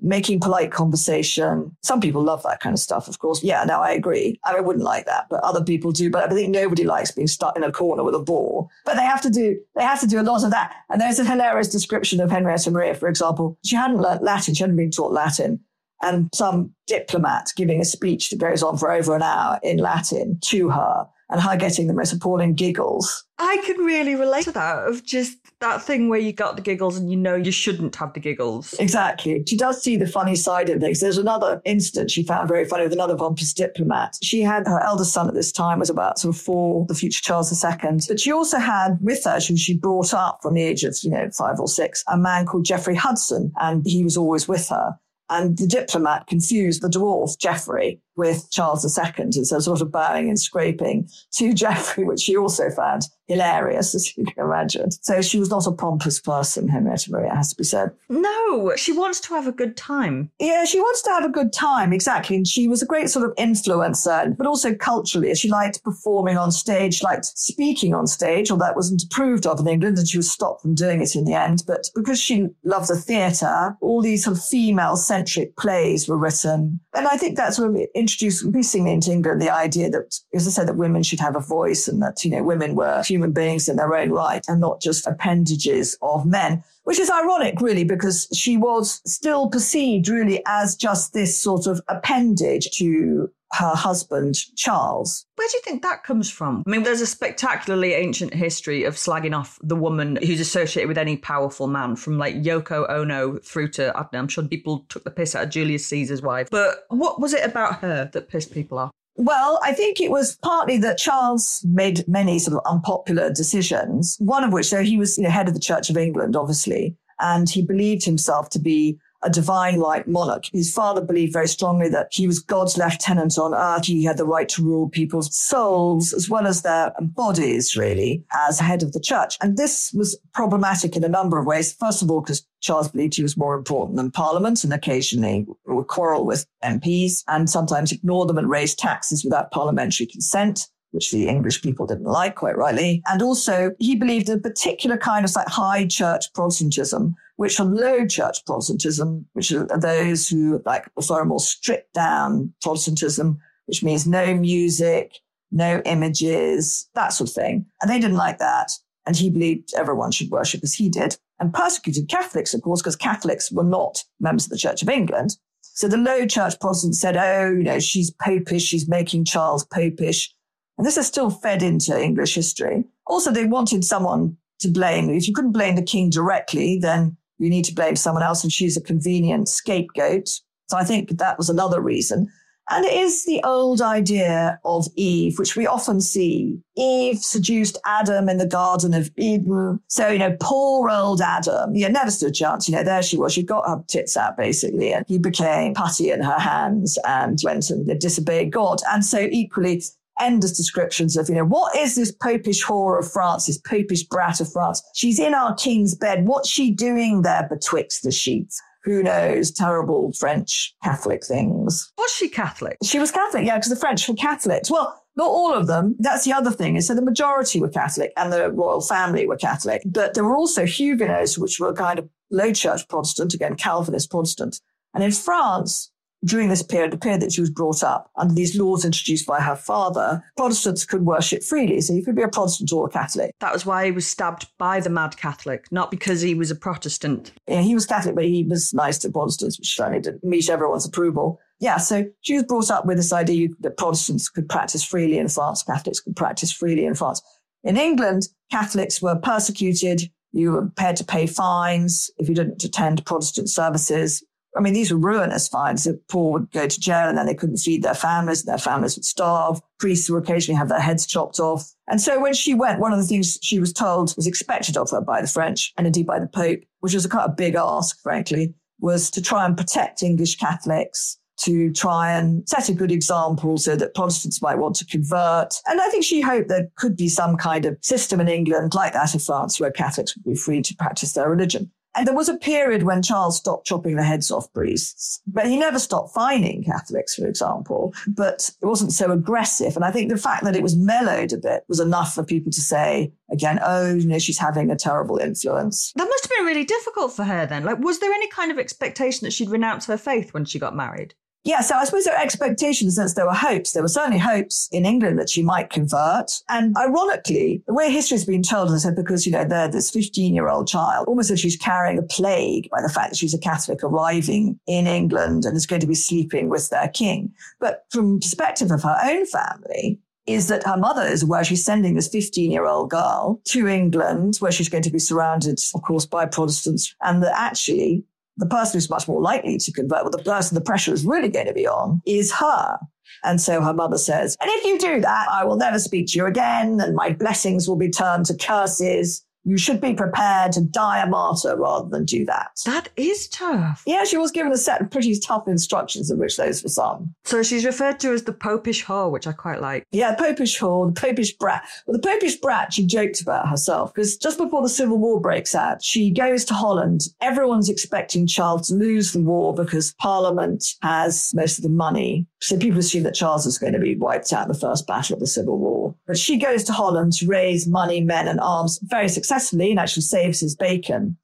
making 0.00 0.40
polite 0.40 0.70
conversation. 0.70 1.74
Some 1.82 2.00
people 2.00 2.22
love 2.22 2.42
that 2.42 2.60
kind 2.60 2.74
of 2.74 2.78
stuff, 2.78 3.08
of 3.08 3.18
course. 3.18 3.42
Yeah, 3.42 3.64
no, 3.64 3.80
I 3.80 3.92
agree. 3.92 4.38
I, 4.44 4.56
I 4.56 4.60
wouldn't 4.60 4.84
like 4.84 5.06
that, 5.06 5.26
but 5.30 5.42
other 5.42 5.64
people 5.64 5.92
do. 5.92 6.10
But 6.10 6.30
I 6.30 6.34
think 6.34 6.50
nobody 6.50 6.84
likes 6.84 7.10
being 7.10 7.26
stuck 7.26 7.56
in 7.56 7.64
a 7.64 7.72
corner 7.72 8.04
with 8.04 8.14
a 8.14 8.20
ball. 8.20 8.68
But 8.84 8.96
they 8.96 9.02
have 9.02 9.22
to 9.22 9.30
do 9.30 9.58
they 9.74 9.82
have 9.82 10.00
to 10.00 10.06
do 10.06 10.20
a 10.20 10.22
lot 10.22 10.44
of 10.44 10.50
that. 10.50 10.74
And 10.90 11.00
there's 11.00 11.18
a 11.18 11.24
hilarious 11.24 11.68
description 11.68 12.20
of 12.20 12.30
Henrietta 12.30 12.70
Maria, 12.70 12.94
for 12.94 13.08
example. 13.08 13.58
She 13.64 13.76
hadn't 13.76 14.00
learnt 14.00 14.22
Latin. 14.22 14.54
She 14.54 14.62
hadn't 14.62 14.76
been 14.76 14.90
taught 14.90 15.12
Latin. 15.12 15.60
And 16.02 16.28
some 16.34 16.74
diplomat 16.86 17.52
giving 17.56 17.80
a 17.80 17.84
speech 17.84 18.28
that 18.28 18.38
goes 18.38 18.62
on 18.62 18.76
for 18.76 18.92
over 18.92 19.16
an 19.16 19.22
hour 19.22 19.58
in 19.62 19.78
Latin 19.78 20.38
to 20.42 20.68
her 20.68 21.06
and 21.30 21.40
her 21.40 21.56
getting 21.56 21.86
the 21.86 21.94
most 21.94 22.12
appalling 22.12 22.54
giggles. 22.54 23.24
I 23.38 23.58
can 23.64 23.78
really 23.78 24.14
relate 24.14 24.44
to 24.44 24.52
that 24.52 24.86
of 24.86 25.04
just 25.04 25.36
that 25.60 25.82
thing 25.82 26.08
where 26.08 26.18
you 26.18 26.32
got 26.32 26.56
the 26.56 26.62
giggles 26.62 26.96
and 26.96 27.10
you 27.10 27.16
know 27.16 27.34
you 27.34 27.50
shouldn't 27.50 27.94
have 27.96 28.14
the 28.14 28.20
giggles. 28.20 28.74
Exactly. 28.74 29.42
She 29.46 29.56
does 29.56 29.82
see 29.82 29.96
the 29.96 30.06
funny 30.06 30.36
side 30.36 30.70
of 30.70 30.80
things. 30.80 31.00
There's 31.00 31.18
another 31.18 31.60
instance 31.64 32.12
she 32.12 32.22
found 32.22 32.48
very 32.48 32.64
funny 32.64 32.84
with 32.84 32.92
another 32.92 33.16
pompous 33.16 33.52
diplomat. 33.52 34.16
She 34.22 34.40
had 34.40 34.66
her 34.66 34.82
eldest 34.82 35.12
son 35.12 35.28
at 35.28 35.34
this 35.34 35.52
time 35.52 35.80
was 35.80 35.90
about 35.90 36.18
sort 36.18 36.34
of 36.34 36.40
four, 36.40 36.86
the 36.88 36.94
future 36.94 37.22
Charles 37.22 37.52
II. 37.52 37.98
But 38.08 38.20
she 38.20 38.32
also 38.32 38.58
had 38.58 38.98
with 39.00 39.24
her, 39.24 39.38
who 39.40 39.56
she 39.56 39.76
brought 39.76 40.14
up 40.14 40.40
from 40.42 40.54
the 40.54 40.62
age 40.62 40.84
of, 40.84 40.96
you 41.02 41.10
know, 41.10 41.28
five 41.30 41.58
or 41.58 41.68
six, 41.68 42.04
a 42.08 42.16
man 42.16 42.46
called 42.46 42.64
Geoffrey 42.64 42.94
Hudson. 42.94 43.52
And 43.60 43.84
he 43.86 44.02
was 44.02 44.16
always 44.16 44.48
with 44.48 44.68
her. 44.68 44.98
And 45.28 45.58
the 45.58 45.66
diplomat 45.66 46.28
confused 46.28 46.82
the 46.82 46.88
dwarf, 46.88 47.38
Geoffrey, 47.38 48.00
with 48.16 48.48
Charles 48.50 48.84
II. 48.98 49.12
And 49.18 49.46
so 49.46 49.58
sort 49.58 49.80
of 49.80 49.90
bowing 49.90 50.28
and 50.28 50.38
scraping 50.38 51.08
to 51.32 51.52
Geoffrey, 51.54 52.04
which 52.04 52.24
he 52.24 52.36
also 52.36 52.70
found 52.70 53.02
hilarious, 53.26 53.94
as 53.94 54.16
you 54.16 54.24
can 54.24 54.44
imagine. 54.44 54.90
So 54.90 55.20
she 55.22 55.38
was 55.38 55.50
not 55.50 55.66
a 55.66 55.72
pompous 55.72 56.20
person, 56.20 56.68
Henrietta 56.68 57.10
Maria, 57.10 57.34
has 57.34 57.50
to 57.50 57.56
be 57.56 57.64
said. 57.64 57.90
No, 58.08 58.74
she 58.76 58.92
wants 58.92 59.20
to 59.20 59.28
have 59.30 59.46
a 59.46 59.52
good 59.52 59.76
time. 59.76 60.30
Yeah, 60.38 60.64
she 60.64 60.80
wants 60.80 61.02
to 61.02 61.10
have 61.10 61.24
a 61.24 61.28
good 61.28 61.52
time, 61.52 61.92
exactly. 61.92 62.36
And 62.36 62.46
she 62.46 62.68
was 62.68 62.82
a 62.82 62.86
great 62.86 63.10
sort 63.10 63.24
of 63.24 63.34
influencer, 63.36 64.36
but 64.36 64.46
also 64.46 64.74
culturally. 64.74 65.34
She 65.34 65.48
liked 65.48 65.82
performing 65.82 66.36
on 66.36 66.50
stage, 66.52 67.02
liked 67.02 67.26
speaking 67.26 67.94
on 67.94 68.06
stage, 68.06 68.50
although 68.50 68.66
that 68.66 68.76
wasn't 68.76 69.02
approved 69.02 69.46
of 69.46 69.60
in 69.60 69.68
England, 69.68 69.98
and 69.98 70.08
she 70.08 70.18
was 70.18 70.30
stopped 70.30 70.62
from 70.62 70.74
doing 70.74 71.02
it 71.02 71.14
in 71.14 71.24
the 71.24 71.34
end. 71.34 71.62
But 71.66 71.88
because 71.94 72.20
she 72.20 72.48
loved 72.64 72.88
the 72.88 72.96
theatre, 72.96 73.76
all 73.80 74.02
these 74.02 74.24
sort 74.24 74.36
of 74.36 74.44
female-centric 74.44 75.56
plays 75.56 76.08
were 76.08 76.16
written. 76.16 76.80
And 76.94 77.06
I 77.06 77.16
think 77.16 77.36
that 77.36 77.54
sort 77.54 77.70
of 77.70 77.80
introduced 77.94 78.44
increasingly 78.44 78.92
into 78.92 79.12
England 79.12 79.42
the 79.42 79.50
idea 79.50 79.90
that, 79.90 80.18
as 80.34 80.46
I 80.46 80.50
said, 80.50 80.68
that 80.68 80.76
women 80.76 81.02
should 81.02 81.20
have 81.20 81.36
a 81.36 81.40
voice 81.40 81.88
and 81.88 82.02
that, 82.02 82.24
you 82.24 82.30
know, 82.30 82.42
women 82.42 82.74
were 82.74 83.02
human 83.16 83.32
beings 83.32 83.66
in 83.66 83.76
their 83.76 83.96
own 83.96 84.10
right 84.10 84.44
and 84.46 84.60
not 84.60 84.82
just 84.82 85.06
appendages 85.06 85.96
of 86.02 86.26
men, 86.26 86.62
which 86.84 87.00
is 87.00 87.08
ironic, 87.08 87.60
really, 87.62 87.82
because 87.82 88.28
she 88.34 88.58
was 88.58 89.00
still 89.10 89.48
perceived 89.48 90.08
really 90.08 90.42
as 90.46 90.76
just 90.76 91.14
this 91.14 91.40
sort 91.40 91.66
of 91.66 91.80
appendage 91.88 92.70
to 92.72 93.30
her 93.52 93.74
husband, 93.74 94.34
Charles. 94.56 95.24
Where 95.36 95.48
do 95.48 95.56
you 95.56 95.62
think 95.62 95.82
that 95.82 96.04
comes 96.04 96.30
from? 96.30 96.62
I 96.66 96.70
mean, 96.70 96.82
there's 96.82 97.00
a 97.00 97.06
spectacularly 97.06 97.94
ancient 97.94 98.34
history 98.34 98.84
of 98.84 98.96
slagging 98.96 99.34
off 99.34 99.58
the 99.62 99.76
woman 99.76 100.16
who's 100.16 100.40
associated 100.40 100.88
with 100.88 100.98
any 100.98 101.16
powerful 101.16 101.66
man, 101.66 101.96
from 101.96 102.18
like 102.18 102.34
Yoko 102.42 102.86
Ono 102.90 103.38
through 103.38 103.68
to, 103.68 103.96
I 103.96 104.00
don't 104.02 104.12
know, 104.12 104.18
I'm 104.18 104.28
sure 104.28 104.44
people 104.44 104.84
took 104.90 105.04
the 105.04 105.10
piss 105.10 105.34
out 105.34 105.44
of 105.44 105.50
Julius 105.50 105.86
Caesar's 105.86 106.22
wife. 106.22 106.50
But 106.50 106.84
what 106.88 107.20
was 107.20 107.32
it 107.32 107.46
about 107.46 107.76
her 107.76 108.10
that 108.12 108.28
pissed 108.28 108.52
people 108.52 108.78
off? 108.78 108.90
Well, 109.16 109.58
I 109.62 109.72
think 109.72 110.00
it 110.00 110.10
was 110.10 110.36
partly 110.36 110.76
that 110.78 110.98
Charles 110.98 111.64
made 111.66 112.06
many 112.06 112.38
sort 112.38 112.58
of 112.58 112.70
unpopular 112.70 113.32
decisions, 113.32 114.16
one 114.20 114.44
of 114.44 114.52
which, 114.52 114.66
so 114.66 114.82
he 114.82 114.98
was 114.98 115.16
you 115.16 115.24
know, 115.24 115.30
head 115.30 115.48
of 115.48 115.54
the 115.54 115.60
Church 115.60 115.88
of 115.88 115.96
England, 115.96 116.36
obviously, 116.36 116.94
and 117.18 117.48
he 117.48 117.62
believed 117.62 118.04
himself 118.04 118.50
to 118.50 118.58
be 118.58 118.98
a 119.22 119.30
divine 119.30 119.78
like 119.78 120.06
monarch. 120.06 120.44
His 120.52 120.72
father 120.72 121.00
believed 121.00 121.32
very 121.32 121.48
strongly 121.48 121.88
that 121.90 122.08
he 122.12 122.26
was 122.26 122.38
God's 122.38 122.76
lieutenant 122.76 123.38
on 123.38 123.54
earth. 123.54 123.86
He 123.86 124.04
had 124.04 124.16
the 124.16 124.24
right 124.24 124.48
to 124.50 124.62
rule 124.62 124.88
people's 124.88 125.34
souls 125.36 126.12
as 126.12 126.28
well 126.28 126.46
as 126.46 126.62
their 126.62 126.92
bodies, 127.00 127.76
really, 127.76 128.24
as 128.46 128.60
head 128.60 128.82
of 128.82 128.92
the 128.92 129.00
church. 129.00 129.36
And 129.40 129.56
this 129.56 129.92
was 129.92 130.18
problematic 130.34 130.96
in 130.96 131.04
a 131.04 131.08
number 131.08 131.38
of 131.38 131.46
ways. 131.46 131.72
First 131.72 132.02
of 132.02 132.10
all, 132.10 132.20
because 132.20 132.46
Charles 132.60 132.88
believed 132.88 133.16
he 133.16 133.22
was 133.22 133.36
more 133.36 133.56
important 133.56 133.96
than 133.96 134.10
Parliament 134.10 134.64
and 134.64 134.72
occasionally 134.72 135.46
would 135.66 135.86
quarrel 135.88 136.24
with 136.24 136.46
MPs 136.64 137.22
and 137.28 137.48
sometimes 137.48 137.92
ignore 137.92 138.26
them 138.26 138.38
and 138.38 138.50
raise 138.50 138.74
taxes 138.74 139.24
without 139.24 139.50
parliamentary 139.50 140.06
consent 140.06 140.68
which 140.96 141.12
the 141.12 141.28
English 141.28 141.60
people 141.60 141.86
didn't 141.86 142.04
like, 142.04 142.36
quite 142.36 142.56
rightly. 142.56 143.02
And 143.06 143.20
also, 143.20 143.72
he 143.78 143.96
believed 143.96 144.30
a 144.30 144.38
particular 144.38 144.96
kind 144.96 145.26
of 145.26 145.36
like 145.36 145.46
high 145.46 145.86
church 145.86 146.32
Protestantism, 146.32 147.14
which 147.36 147.60
are 147.60 147.66
low 147.66 148.06
church 148.06 148.44
Protestantism, 148.46 149.26
which 149.34 149.52
are 149.52 149.66
those 149.78 150.28
who 150.28 150.62
like 150.66 150.92
prefer 150.94 151.20
a 151.20 151.24
more 151.24 151.40
stripped 151.40 151.94
down 151.94 152.52
Protestantism, 152.62 153.38
which 153.66 153.82
means 153.82 154.06
no 154.06 154.34
music, 154.34 155.18
no 155.50 155.80
images, 155.84 156.88
that 156.94 157.12
sort 157.12 157.30
of 157.30 157.34
thing. 157.34 157.66
And 157.80 157.90
they 157.90 158.00
didn't 158.00 158.16
like 158.16 158.38
that. 158.38 158.72
And 159.06 159.16
he 159.16 159.30
believed 159.30 159.72
everyone 159.76 160.10
should 160.10 160.30
worship 160.30 160.62
as 160.64 160.74
he 160.74 160.88
did 160.88 161.16
and 161.38 161.52
persecuted 161.52 162.08
Catholics, 162.08 162.54
of 162.54 162.62
course, 162.62 162.80
because 162.80 162.96
Catholics 162.96 163.52
were 163.52 163.64
not 163.64 164.02
members 164.18 164.46
of 164.46 164.50
the 164.50 164.58
Church 164.58 164.82
of 164.82 164.88
England. 164.88 165.36
So 165.60 165.88
the 165.88 165.98
low 165.98 166.26
church 166.26 166.58
Protestants 166.58 167.00
said, 167.00 167.16
oh, 167.16 167.50
you 167.50 167.62
know, 167.62 167.78
she's 167.78 168.10
popish, 168.10 168.62
she's 168.62 168.88
making 168.88 169.26
Charles 169.26 169.64
popish. 169.64 170.34
And 170.78 170.86
this 170.86 170.96
is 170.96 171.06
still 171.06 171.30
fed 171.30 171.62
into 171.62 172.00
English 172.00 172.34
history. 172.34 172.84
Also, 173.06 173.30
they 173.30 173.44
wanted 173.44 173.84
someone 173.84 174.36
to 174.60 174.68
blame. 174.68 175.10
If 175.10 175.28
you 175.28 175.34
couldn't 175.34 175.52
blame 175.52 175.76
the 175.76 175.82
king 175.82 176.10
directly, 176.10 176.78
then 176.78 177.16
you 177.38 177.50
need 177.50 177.64
to 177.66 177.74
blame 177.74 177.96
someone 177.96 178.22
else, 178.22 178.42
and 178.42 178.52
she's 178.52 178.76
a 178.76 178.82
convenient 178.82 179.48
scapegoat. 179.48 180.28
So 180.68 180.76
I 180.76 180.84
think 180.84 181.18
that 181.18 181.38
was 181.38 181.48
another 181.48 181.80
reason. 181.80 182.28
And 182.68 182.84
it 182.84 182.94
is 182.94 183.24
the 183.24 183.40
old 183.44 183.80
idea 183.80 184.58
of 184.64 184.88
Eve, 184.96 185.38
which 185.38 185.54
we 185.54 185.68
often 185.68 186.00
see. 186.00 186.58
Eve 186.76 187.18
seduced 187.18 187.78
Adam 187.84 188.28
in 188.28 188.38
the 188.38 188.46
Garden 188.46 188.92
of 188.92 189.08
Eden. 189.16 189.78
So, 189.86 190.08
you 190.08 190.18
know, 190.18 190.36
poor 190.40 190.90
old 190.90 191.20
Adam, 191.20 191.76
yeah, 191.76 191.86
never 191.86 192.10
stood 192.10 192.30
a 192.30 192.32
chance. 192.32 192.68
You 192.68 192.74
know, 192.74 192.82
there 192.82 193.04
she 193.04 193.16
was. 193.16 193.32
She 193.32 193.44
got 193.44 193.68
her 193.68 193.84
tits 193.86 194.16
out 194.16 194.36
basically, 194.36 194.92
and 194.92 195.04
he 195.06 195.16
became 195.16 195.74
putty 195.74 196.10
in 196.10 196.22
her 196.22 196.40
hands 196.40 196.98
and 197.06 197.38
went 197.44 197.70
and 197.70 197.86
disobeyed 198.00 198.50
God. 198.50 198.80
And 198.90 199.04
so 199.04 199.20
equally, 199.20 199.84
endless 200.20 200.56
descriptions 200.56 201.16
of, 201.16 201.28
you 201.28 201.34
know, 201.34 201.44
what 201.44 201.76
is 201.76 201.94
this 201.94 202.12
popish 202.12 202.64
whore 202.64 202.98
of 202.98 203.10
France, 203.10 203.46
this 203.46 203.58
popish 203.58 204.04
brat 204.04 204.40
of 204.40 204.50
France? 204.50 204.82
She's 204.94 205.18
in 205.18 205.34
our 205.34 205.54
king's 205.54 205.94
bed. 205.94 206.26
What's 206.26 206.48
she 206.48 206.70
doing 206.70 207.22
there 207.22 207.46
betwixt 207.48 208.02
the 208.02 208.12
sheets? 208.12 208.60
who 208.86 209.02
knows, 209.02 209.50
terrible 209.50 210.12
French 210.12 210.72
Catholic 210.82 211.26
things. 211.26 211.92
Was 211.98 212.12
she 212.12 212.28
Catholic? 212.28 212.78
She 212.84 213.00
was 213.00 213.10
Catholic, 213.10 213.44
yeah, 213.44 213.56
because 213.56 213.70
the 213.70 213.76
French 213.76 214.08
were 214.08 214.14
Catholics. 214.14 214.70
Well, 214.70 215.02
not 215.16 215.26
all 215.26 215.52
of 215.52 215.66
them. 215.66 215.96
That's 215.98 216.24
the 216.24 216.32
other 216.32 216.52
thing. 216.52 216.76
Is 216.76 216.86
so 216.86 216.94
the 216.94 217.02
majority 217.02 217.60
were 217.60 217.68
Catholic 217.68 218.12
and 218.16 218.32
the 218.32 218.52
royal 218.52 218.80
family 218.80 219.26
were 219.26 219.36
Catholic, 219.36 219.82
but 219.84 220.14
there 220.14 220.22
were 220.22 220.36
also 220.36 220.64
Huguenots, 220.64 221.36
which 221.36 221.58
were 221.58 221.72
kind 221.72 221.98
of 221.98 222.08
low 222.30 222.52
church 222.52 222.88
Protestant, 222.88 223.34
again, 223.34 223.56
Calvinist 223.56 224.08
Protestant. 224.08 224.60
And 224.94 225.02
in 225.02 225.10
France, 225.10 225.90
during 226.26 226.48
this 226.48 226.62
period, 226.62 226.92
the 226.92 226.98
period 226.98 227.22
that 227.22 227.32
she 227.32 227.40
was 227.40 227.50
brought 227.50 227.82
up, 227.82 228.10
under 228.16 228.34
these 228.34 228.58
laws 228.58 228.84
introduced 228.84 229.26
by 229.26 229.40
her 229.40 229.56
father, 229.56 230.22
Protestants 230.36 230.84
could 230.84 231.06
worship 231.06 231.42
freely. 231.42 231.80
So 231.80 231.92
you 231.92 232.04
could 232.04 232.16
be 232.16 232.22
a 232.22 232.28
Protestant 232.28 232.72
or 232.72 232.86
a 232.86 232.90
Catholic. 232.90 233.32
That 233.40 233.52
was 233.52 233.64
why 233.64 233.86
he 233.86 233.92
was 233.92 234.06
stabbed 234.06 234.46
by 234.58 234.80
the 234.80 234.90
mad 234.90 235.16
Catholic, 235.16 235.66
not 235.70 235.90
because 235.90 236.20
he 236.20 236.34
was 236.34 236.50
a 236.50 236.56
Protestant. 236.56 237.32
Yeah, 237.46 237.62
he 237.62 237.74
was 237.74 237.86
Catholic, 237.86 238.14
but 238.14 238.24
he 238.24 238.44
was 238.44 238.74
nice 238.74 238.98
to 238.98 239.10
Protestants, 239.10 239.58
which 239.58 239.74
certainly 239.74 240.00
didn't 240.00 240.24
meet 240.24 240.50
everyone's 240.50 240.86
approval. 240.86 241.38
Yeah, 241.60 241.78
so 241.78 242.04
she 242.20 242.34
was 242.34 242.44
brought 242.44 242.70
up 242.70 242.84
with 242.84 242.98
this 242.98 243.12
idea 243.12 243.48
that 243.60 243.78
Protestants 243.78 244.28
could 244.28 244.48
practice 244.48 244.84
freely 244.84 245.18
in 245.18 245.28
France, 245.28 245.62
Catholics 245.62 246.00
could 246.00 246.16
practice 246.16 246.52
freely 246.52 246.84
in 246.84 246.94
France. 246.94 247.22
In 247.64 247.76
England, 247.76 248.28
Catholics 248.50 249.00
were 249.00 249.16
persecuted. 249.16 250.10
You 250.32 250.52
were 250.52 250.62
prepared 250.62 250.96
to 250.96 251.04
pay 251.04 251.26
fines 251.26 252.10
if 252.18 252.28
you 252.28 252.34
didn't 252.34 252.62
attend 252.62 253.06
Protestant 253.06 253.48
services. 253.48 254.22
I 254.56 254.60
mean, 254.60 254.72
these 254.72 254.92
were 254.92 254.98
ruinous 254.98 255.48
fines. 255.48 255.84
The 255.84 256.00
poor 256.08 256.32
would 256.32 256.50
go 256.50 256.66
to 256.66 256.80
jail 256.80 257.08
and 257.08 257.18
then 257.18 257.26
they 257.26 257.34
couldn't 257.34 257.58
feed 257.58 257.82
their 257.82 257.94
families 257.94 258.42
and 258.42 258.48
their 258.48 258.58
families 258.58 258.96
would 258.96 259.04
starve. 259.04 259.60
Priests 259.78 260.08
would 260.08 260.22
occasionally 260.22 260.58
have 260.58 260.68
their 260.68 260.80
heads 260.80 261.06
chopped 261.06 261.38
off. 261.38 261.70
And 261.88 262.00
so 262.00 262.20
when 262.20 262.34
she 262.34 262.54
went, 262.54 262.80
one 262.80 262.92
of 262.92 262.98
the 262.98 263.06
things 263.06 263.38
she 263.42 263.58
was 263.58 263.72
told 263.72 264.14
was 264.16 264.26
expected 264.26 264.76
of 264.76 264.90
her 264.90 265.00
by 265.00 265.20
the 265.20 265.28
French 265.28 265.72
and 265.76 265.86
indeed 265.86 266.06
by 266.06 266.18
the 266.18 266.26
Pope, 266.26 266.60
which 266.80 266.94
was 266.94 267.04
a 267.04 267.08
kind 267.08 267.28
of 267.28 267.36
big 267.36 267.54
ask, 267.54 268.00
frankly, 268.02 268.54
was 268.80 269.10
to 269.10 269.22
try 269.22 269.44
and 269.46 269.56
protect 269.56 270.02
English 270.02 270.36
Catholics 270.36 271.18
to 271.38 271.72
try 271.72 272.12
and 272.12 272.48
set 272.48 272.68
a 272.68 272.74
good 272.74 272.90
example 272.90 273.58
so 273.58 273.76
that 273.76 273.94
Protestants 273.94 274.40
might 274.40 274.58
want 274.58 274.74
to 274.76 274.86
convert. 274.86 275.54
And 275.66 275.80
I 275.80 275.88
think 275.90 276.04
she 276.04 276.20
hoped 276.20 276.48
there 276.48 276.68
could 276.76 276.96
be 276.96 277.08
some 277.08 277.36
kind 277.36 277.66
of 277.66 277.76
system 277.82 278.20
in 278.20 278.28
England 278.28 278.74
like 278.74 278.94
that 278.94 279.14
of 279.14 279.22
France 279.22 279.60
where 279.60 279.70
Catholics 279.70 280.16
would 280.16 280.24
be 280.24 280.34
free 280.34 280.62
to 280.62 280.74
practice 280.76 281.12
their 281.12 281.28
religion. 281.28 281.70
There 282.04 282.14
was 282.14 282.28
a 282.28 282.36
period 282.36 282.82
when 282.82 283.02
Charles 283.02 283.36
stopped 283.36 283.66
chopping 283.66 283.96
the 283.96 284.02
heads 284.02 284.30
off 284.30 284.52
priests, 284.52 285.20
but 285.26 285.46
he 285.46 285.56
never 285.56 285.78
stopped 285.78 286.14
fining 286.14 286.64
Catholics, 286.64 287.14
for 287.14 287.26
example. 287.26 287.94
But 288.06 288.50
it 288.60 288.66
wasn't 288.66 288.92
so 288.92 289.10
aggressive. 289.10 289.76
And 289.76 289.84
I 289.84 289.90
think 289.90 290.10
the 290.10 290.18
fact 290.18 290.44
that 290.44 290.56
it 290.56 290.62
was 290.62 290.76
mellowed 290.76 291.32
a 291.32 291.38
bit 291.38 291.64
was 291.68 291.80
enough 291.80 292.14
for 292.14 292.24
people 292.24 292.52
to 292.52 292.60
say, 292.60 293.12
again, 293.30 293.58
oh, 293.62 293.94
you 293.94 294.06
know, 294.06 294.18
she's 294.18 294.38
having 294.38 294.70
a 294.70 294.76
terrible 294.76 295.18
influence. 295.18 295.92
That 295.96 296.08
must 296.08 296.24
have 296.24 296.38
been 296.38 296.46
really 296.46 296.64
difficult 296.64 297.12
for 297.12 297.24
her 297.24 297.46
then. 297.46 297.64
Like, 297.64 297.78
was 297.78 297.98
there 297.98 298.12
any 298.12 298.28
kind 298.28 298.50
of 298.50 298.58
expectation 298.58 299.24
that 299.24 299.32
she'd 299.32 299.50
renounce 299.50 299.86
her 299.86 299.96
faith 299.96 300.34
when 300.34 300.44
she 300.44 300.58
got 300.58 300.76
married? 300.76 301.14
Yeah, 301.46 301.60
so 301.60 301.76
I 301.76 301.84
suppose 301.84 302.02
there 302.02 302.12
were 302.12 302.20
expectations 302.20 302.96
since 302.96 303.14
there 303.14 303.24
were 303.24 303.32
hopes. 303.32 303.70
There 303.70 303.82
were 303.82 303.88
certainly 303.88 304.18
hopes 304.18 304.68
in 304.72 304.84
England 304.84 305.16
that 305.20 305.30
she 305.30 305.44
might 305.44 305.70
convert. 305.70 306.42
And 306.48 306.76
ironically, 306.76 307.62
the 307.68 307.72
way 307.72 307.88
history 307.88 308.16
has 308.16 308.24
been 308.24 308.42
told, 308.42 308.72
I 308.72 308.78
said, 308.78 308.96
because, 308.96 309.24
you 309.24 309.30
know, 309.30 309.44
they're 309.44 309.68
this 309.68 309.88
15 309.92 310.34
year 310.34 310.48
old 310.48 310.66
child, 310.66 311.06
almost 311.06 311.30
as 311.30 311.38
if 311.38 311.42
she's 311.42 311.56
carrying 311.56 311.98
a 311.98 312.02
plague 312.02 312.68
by 312.70 312.82
the 312.82 312.88
fact 312.88 313.10
that 313.10 313.16
she's 313.16 313.32
a 313.32 313.38
Catholic 313.38 313.84
arriving 313.84 314.58
in 314.66 314.88
England 314.88 315.44
and 315.44 315.56
is 315.56 315.66
going 315.66 315.80
to 315.80 315.86
be 315.86 315.94
sleeping 315.94 316.48
with 316.48 316.68
their 316.70 316.88
king. 316.88 317.32
But 317.60 317.84
from 317.90 318.18
perspective 318.18 318.72
of 318.72 318.82
her 318.82 318.98
own 319.04 319.24
family, 319.26 320.00
is 320.26 320.48
that 320.48 320.66
her 320.66 320.76
mother 320.76 321.02
is 321.02 321.22
aware 321.22 321.44
she's 321.44 321.64
sending 321.64 321.94
this 321.94 322.08
15 322.08 322.50
year 322.50 322.66
old 322.66 322.90
girl 322.90 323.40
to 323.44 323.68
England, 323.68 324.38
where 324.38 324.50
she's 324.50 324.68
going 324.68 324.82
to 324.82 324.90
be 324.90 324.98
surrounded, 324.98 325.60
of 325.76 325.82
course, 325.82 326.06
by 326.06 326.26
Protestants, 326.26 326.92
and 327.02 327.22
that 327.22 327.38
actually 327.38 328.02
the 328.36 328.46
person 328.46 328.74
who's 328.74 328.90
much 328.90 329.08
more 329.08 329.20
likely 329.20 329.58
to 329.58 329.72
convert, 329.72 330.02
well, 330.02 330.10
the 330.10 330.18
person 330.18 330.54
the 330.54 330.60
pressure 330.60 330.92
is 330.92 331.04
really 331.04 331.28
going 331.28 331.46
to 331.46 331.54
be 331.54 331.66
on 331.66 332.02
is 332.06 332.32
her. 332.32 332.78
And 333.24 333.40
so 333.40 333.60
her 333.62 333.72
mother 333.72 333.98
says, 333.98 334.36
and 334.40 334.50
if 334.52 334.64
you 334.64 334.78
do 334.78 335.00
that, 335.00 335.28
I 335.30 335.44
will 335.44 335.56
never 335.56 335.78
speak 335.78 336.06
to 336.08 336.18
you 336.18 336.26
again, 336.26 336.80
and 336.80 336.94
my 336.94 337.12
blessings 337.12 337.68
will 337.68 337.76
be 337.76 337.90
turned 337.90 338.26
to 338.26 338.36
curses 338.36 339.24
you 339.46 339.56
should 339.56 339.80
be 339.80 339.94
prepared 339.94 340.52
to 340.52 340.60
die 340.60 341.02
a 341.02 341.06
martyr 341.06 341.56
rather 341.56 341.88
than 341.88 342.04
do 342.04 342.24
that. 342.26 342.50
That 342.66 342.88
is 342.96 343.28
tough. 343.28 343.82
Yeah, 343.86 344.04
she 344.04 344.18
was 344.18 344.32
given 344.32 344.52
a 344.52 344.58
set 344.58 344.80
of 344.80 344.90
pretty 344.90 345.18
tough 345.20 345.46
instructions, 345.46 346.10
of 346.10 346.18
which 346.18 346.36
those 346.36 346.62
were 346.64 346.68
some. 346.68 347.14
So 347.24 347.42
she's 347.44 347.64
referred 347.64 348.00
to 348.00 348.12
as 348.12 348.24
the 348.24 348.32
popish 348.32 348.84
whore, 348.84 349.10
which 349.10 349.26
I 349.26 349.32
quite 349.32 349.62
like. 349.62 349.86
Yeah, 349.92 350.16
popish 350.16 350.58
whore, 350.58 350.92
the 350.92 351.00
popish 351.00 351.32
brat. 351.38 351.64
Well, 351.86 351.96
the 351.96 352.06
popish 352.06 352.36
brat, 352.36 352.72
she 352.72 352.84
joked 352.84 353.20
about 353.20 353.48
herself 353.48 353.94
because 353.94 354.16
just 354.16 354.36
before 354.36 354.62
the 354.62 354.68
Civil 354.68 354.98
War 354.98 355.20
breaks 355.20 355.54
out, 355.54 355.82
she 355.82 356.10
goes 356.10 356.44
to 356.46 356.54
Holland. 356.54 357.02
Everyone's 357.20 357.70
expecting 357.70 358.26
Charles 358.26 358.66
to 358.68 358.74
lose 358.74 359.12
the 359.12 359.22
war 359.22 359.54
because 359.54 359.94
Parliament 360.00 360.64
has 360.82 361.30
most 361.34 361.58
of 361.58 361.62
the 361.62 361.70
money. 361.70 362.26
So 362.40 362.58
people 362.58 362.78
assume 362.78 363.02
that 363.04 363.14
Charles 363.14 363.46
is 363.46 363.58
going 363.58 363.72
to 363.72 363.78
be 363.78 363.96
wiped 363.96 364.32
out 364.32 364.42
in 364.42 364.52
the 364.52 364.58
first 364.58 364.86
battle 364.86 365.14
of 365.14 365.20
the 365.20 365.26
Civil 365.26 365.58
War. 365.58 365.94
But 366.06 366.18
she 366.18 366.36
goes 366.36 366.64
to 366.64 366.72
Holland 366.72 367.14
to 367.14 367.26
raise 367.26 367.66
money, 367.66 368.00
men, 368.00 368.28
and 368.28 368.40
arms 368.40 368.78
very 368.82 369.08
successfully 369.08 369.70
and 369.70 369.80
actually 369.80 370.02
saves 370.02 370.40
his 370.40 370.54
bacon. 370.54 371.16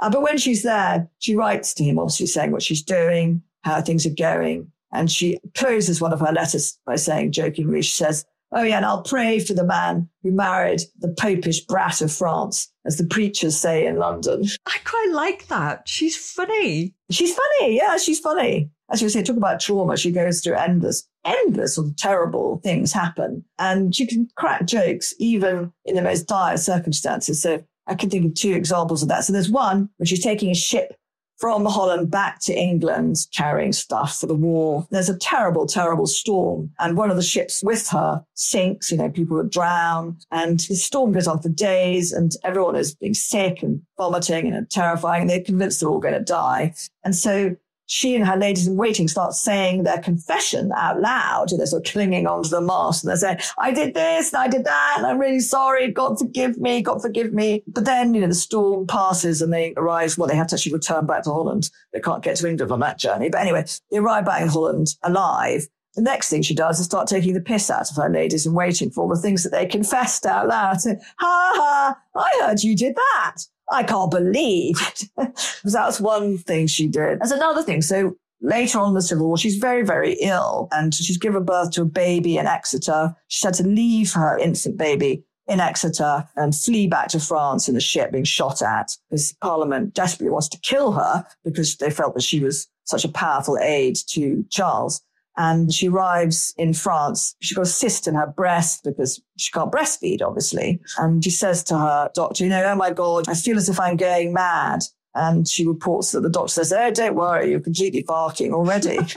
Uh, 0.00 0.10
but 0.10 0.22
when 0.22 0.38
she's 0.38 0.62
there, 0.62 1.08
she 1.18 1.34
writes 1.34 1.74
to 1.74 1.84
him, 1.84 1.98
obviously 1.98 2.26
saying 2.26 2.52
what 2.52 2.62
she's 2.62 2.82
doing, 2.82 3.42
how 3.62 3.80
things 3.80 4.06
are 4.06 4.10
going. 4.10 4.70
And 4.92 5.10
she 5.10 5.38
closes 5.54 6.00
one 6.00 6.12
of 6.12 6.20
her 6.20 6.32
letters 6.32 6.78
by 6.86 6.96
saying 6.96 7.32
jokingly, 7.32 7.82
she 7.82 7.92
says, 7.92 8.24
Oh 8.52 8.62
yeah, 8.62 8.78
and 8.78 8.86
I'll 8.86 9.02
pray 9.02 9.38
for 9.38 9.54
the 9.54 9.64
man 9.64 10.08
who 10.22 10.32
married 10.32 10.80
the 10.98 11.08
popish 11.08 11.60
brat 11.60 12.00
of 12.00 12.12
France, 12.12 12.68
as 12.84 12.96
the 12.96 13.06
preachers 13.06 13.56
say 13.56 13.86
in 13.86 13.96
London. 13.96 14.44
I 14.66 14.76
quite 14.84 15.10
like 15.12 15.46
that. 15.48 15.88
She's 15.88 16.16
funny. 16.16 16.94
She's 17.10 17.34
funny. 17.34 17.76
Yeah, 17.76 17.96
she's 17.96 18.18
funny. 18.18 18.70
As 18.90 19.00
you 19.00 19.08
say, 19.08 19.22
talk 19.22 19.36
about 19.36 19.60
trauma. 19.60 19.96
She 19.96 20.10
goes 20.10 20.40
through 20.40 20.56
endless, 20.56 21.08
endless 21.24 21.76
sort 21.76 21.86
of 21.88 21.96
terrible 21.96 22.60
things 22.64 22.92
happen. 22.92 23.44
And 23.58 23.94
she 23.94 24.04
can 24.04 24.28
crack 24.36 24.66
jokes 24.66 25.14
even 25.20 25.72
in 25.84 25.94
the 25.94 26.02
most 26.02 26.26
dire 26.26 26.56
circumstances. 26.56 27.40
So 27.40 27.62
I 27.86 27.94
can 27.94 28.10
think 28.10 28.26
of 28.26 28.34
two 28.34 28.52
examples 28.52 29.02
of 29.02 29.08
that. 29.08 29.24
So 29.24 29.32
there's 29.32 29.50
one 29.50 29.90
when 29.98 30.06
she's 30.06 30.22
taking 30.22 30.50
a 30.50 30.54
ship 30.56 30.96
from 31.40 31.64
Holland 31.64 32.10
back 32.10 32.38
to 32.42 32.54
England 32.54 33.16
carrying 33.34 33.72
stuff 33.72 34.18
for 34.18 34.26
the 34.26 34.34
war. 34.34 34.86
There's 34.90 35.08
a 35.08 35.18
terrible, 35.18 35.66
terrible 35.66 36.06
storm. 36.06 36.70
And 36.78 36.98
one 36.98 37.10
of 37.10 37.16
the 37.16 37.22
ships 37.22 37.62
with 37.64 37.88
her 37.88 38.22
sinks, 38.34 38.92
you 38.92 38.98
know, 38.98 39.08
people 39.08 39.42
drown. 39.44 40.18
And 40.30 40.60
the 40.60 40.76
storm 40.76 41.12
goes 41.12 41.26
on 41.26 41.40
for 41.40 41.48
days 41.48 42.12
and 42.12 42.30
everyone 42.44 42.76
is 42.76 42.94
being 42.94 43.14
sick 43.14 43.62
and 43.62 43.80
vomiting 43.96 44.52
and 44.52 44.70
terrifying. 44.70 45.22
And 45.22 45.30
they're 45.30 45.42
convinced 45.42 45.80
they're 45.80 45.88
all 45.88 45.98
going 45.98 46.14
to 46.14 46.20
die. 46.20 46.74
And 47.04 47.16
so 47.16 47.56
she 47.90 48.14
and 48.14 48.24
her 48.24 48.36
ladies 48.36 48.68
in 48.68 48.76
waiting 48.76 49.08
start 49.08 49.32
saying 49.32 49.82
their 49.82 49.98
confession 49.98 50.70
out 50.76 51.00
loud. 51.00 51.48
They're 51.48 51.66
sort 51.66 51.84
of 51.84 51.92
clinging 51.92 52.24
onto 52.24 52.48
the 52.48 52.60
mast 52.60 53.02
and 53.02 53.08
they're 53.08 53.16
saying, 53.16 53.38
I 53.58 53.72
did 53.72 53.94
this 53.94 54.32
and 54.32 54.40
I 54.40 54.46
did 54.46 54.64
that 54.64 54.94
and 54.98 55.06
I'm 55.06 55.18
really 55.18 55.40
sorry. 55.40 55.90
God 55.90 56.16
forgive 56.16 56.56
me. 56.56 56.82
God 56.82 57.02
forgive 57.02 57.32
me. 57.32 57.64
But 57.66 57.86
then, 57.86 58.14
you 58.14 58.20
know, 58.20 58.28
the 58.28 58.34
storm 58.34 58.86
passes 58.86 59.42
and 59.42 59.52
they 59.52 59.74
arrive. 59.76 60.16
Well, 60.16 60.28
they 60.28 60.36
have 60.36 60.46
to 60.48 60.54
actually 60.54 60.72
return 60.72 61.04
back 61.04 61.24
to 61.24 61.30
Holland. 61.30 61.68
They 61.92 61.98
can't 61.98 62.22
get 62.22 62.36
to 62.36 62.48
England 62.48 62.70
on 62.70 62.78
that 62.78 62.96
journey. 62.96 63.28
But 63.28 63.40
anyway, 63.40 63.64
they 63.90 63.98
arrive 63.98 64.24
back 64.24 64.42
in 64.42 64.48
Holland 64.48 64.94
alive. 65.02 65.66
The 65.96 66.02
next 66.02 66.30
thing 66.30 66.42
she 66.42 66.54
does 66.54 66.78
is 66.78 66.86
start 66.86 67.08
taking 67.08 67.34
the 67.34 67.40
piss 67.40 67.70
out 67.70 67.90
of 67.90 67.96
her 67.96 68.08
ladies 68.08 68.46
and 68.46 68.54
waiting 68.54 68.92
for 68.92 69.00
all 69.02 69.08
the 69.08 69.20
things 69.20 69.42
that 69.42 69.50
they 69.50 69.66
confessed 69.66 70.24
out 70.26 70.46
loud. 70.46 70.76
Ha 70.76 71.52
ha, 71.56 71.98
I 72.14 72.46
heard 72.46 72.62
you 72.62 72.76
did 72.76 72.94
that. 72.94 73.38
I 73.70 73.82
can't 73.82 74.10
believe. 74.10 74.76
That's 75.64 76.00
one 76.00 76.38
thing 76.38 76.66
she 76.66 76.88
did. 76.88 77.20
That's 77.20 77.30
another 77.30 77.62
thing. 77.62 77.82
So 77.82 78.16
later 78.40 78.78
on 78.78 78.88
in 78.88 78.94
the 78.94 79.02
Civil 79.02 79.28
War, 79.28 79.38
she's 79.38 79.56
very, 79.56 79.84
very 79.84 80.14
ill 80.20 80.68
and 80.72 80.94
she's 80.94 81.18
given 81.18 81.44
birth 81.44 81.72
to 81.72 81.82
a 81.82 81.86
baby 81.86 82.38
in 82.38 82.46
Exeter. 82.46 83.14
She's 83.28 83.44
had 83.44 83.54
to 83.54 83.66
leave 83.66 84.12
her 84.12 84.38
infant 84.38 84.76
baby 84.76 85.24
in 85.46 85.60
Exeter 85.60 86.28
and 86.36 86.54
flee 86.54 86.86
back 86.86 87.08
to 87.08 87.20
France 87.20 87.68
in 87.68 87.76
a 87.76 87.80
ship 87.80 88.12
being 88.12 88.24
shot 88.24 88.62
at 88.62 88.96
because 89.08 89.32
Parliament 89.42 89.94
desperately 89.94 90.30
wants 90.30 90.48
to 90.48 90.58
kill 90.60 90.92
her 90.92 91.26
because 91.44 91.76
they 91.76 91.90
felt 91.90 92.14
that 92.14 92.22
she 92.22 92.40
was 92.40 92.68
such 92.84 93.04
a 93.04 93.08
powerful 93.08 93.58
aid 93.60 93.96
to 94.08 94.44
Charles. 94.50 95.02
And 95.40 95.72
she 95.72 95.88
arrives 95.88 96.52
in 96.58 96.74
France. 96.74 97.34
She's 97.40 97.56
got 97.56 97.62
a 97.62 97.66
cyst 97.66 98.06
in 98.06 98.14
her 98.14 98.26
breast 98.26 98.84
because 98.84 99.22
she 99.38 99.50
can't 99.50 99.72
breastfeed, 99.72 100.20
obviously. 100.20 100.80
And 100.98 101.24
she 101.24 101.30
says 101.30 101.64
to 101.64 101.78
her 101.78 102.10
doctor, 102.14 102.44
you 102.44 102.50
know, 102.50 102.62
oh 102.62 102.76
my 102.76 102.90
God, 102.90 103.26
I 103.26 103.32
feel 103.32 103.56
as 103.56 103.70
if 103.70 103.80
I'm 103.80 103.96
going 103.96 104.34
mad. 104.34 104.80
And 105.14 105.48
she 105.48 105.66
reports 105.66 106.12
that 106.12 106.20
the 106.20 106.28
doctor 106.28 106.52
says, 106.52 106.74
oh, 106.74 106.90
don't 106.90 107.14
worry, 107.14 107.50
you're 107.50 107.60
completely 107.60 108.02
barking 108.02 108.52
already. 108.52 108.98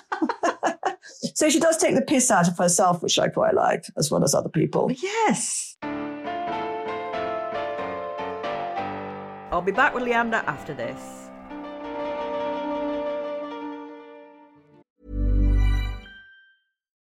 So 1.35 1.49
she 1.49 1.59
does 1.59 1.77
take 1.77 1.95
the 1.95 2.01
piss 2.01 2.29
out 2.31 2.47
of 2.47 2.57
herself, 2.57 3.01
which 3.01 3.17
I 3.19 3.27
quite 3.27 3.53
like, 3.53 3.85
as 3.97 4.11
well 4.11 4.23
as 4.23 4.33
other 4.33 4.49
people. 4.49 4.91
Yes. 4.91 5.75
I'll 9.51 9.61
be 9.61 9.71
back 9.71 9.93
with 9.93 10.03
Leanda 10.03 10.43
after 10.45 10.73
this. 10.73 11.22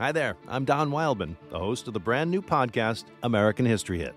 Hi 0.00 0.12
there, 0.12 0.38
I'm 0.48 0.64
Don 0.64 0.90
Wildman, 0.90 1.36
the 1.50 1.58
host 1.58 1.86
of 1.86 1.92
the 1.92 2.00
brand 2.00 2.30
new 2.30 2.40
podcast, 2.40 3.04
American 3.22 3.66
History 3.66 3.98
Hit. 3.98 4.14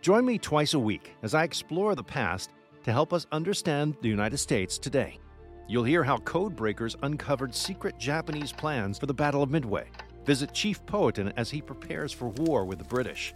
Join 0.00 0.26
me 0.26 0.38
twice 0.38 0.74
a 0.74 0.78
week 0.80 1.14
as 1.22 1.36
I 1.36 1.44
explore 1.44 1.94
the 1.94 2.02
past 2.02 2.50
to 2.82 2.90
help 2.90 3.12
us 3.12 3.28
understand 3.30 3.96
the 4.02 4.08
United 4.08 4.38
States 4.38 4.76
today. 4.76 5.20
You'll 5.68 5.84
hear 5.84 6.02
how 6.02 6.18
code 6.18 6.56
breakers 6.56 6.96
uncovered 7.04 7.54
secret 7.54 7.96
Japanese 7.96 8.50
plans 8.50 8.98
for 8.98 9.06
the 9.06 9.14
Battle 9.14 9.44
of 9.44 9.52
Midway. 9.52 9.86
Visit 10.26 10.52
Chief 10.52 10.84
Powhatan 10.84 11.32
as 11.36 11.48
he 11.48 11.62
prepares 11.62 12.12
for 12.12 12.30
war 12.30 12.64
with 12.64 12.78
the 12.78 12.84
British. 12.84 13.32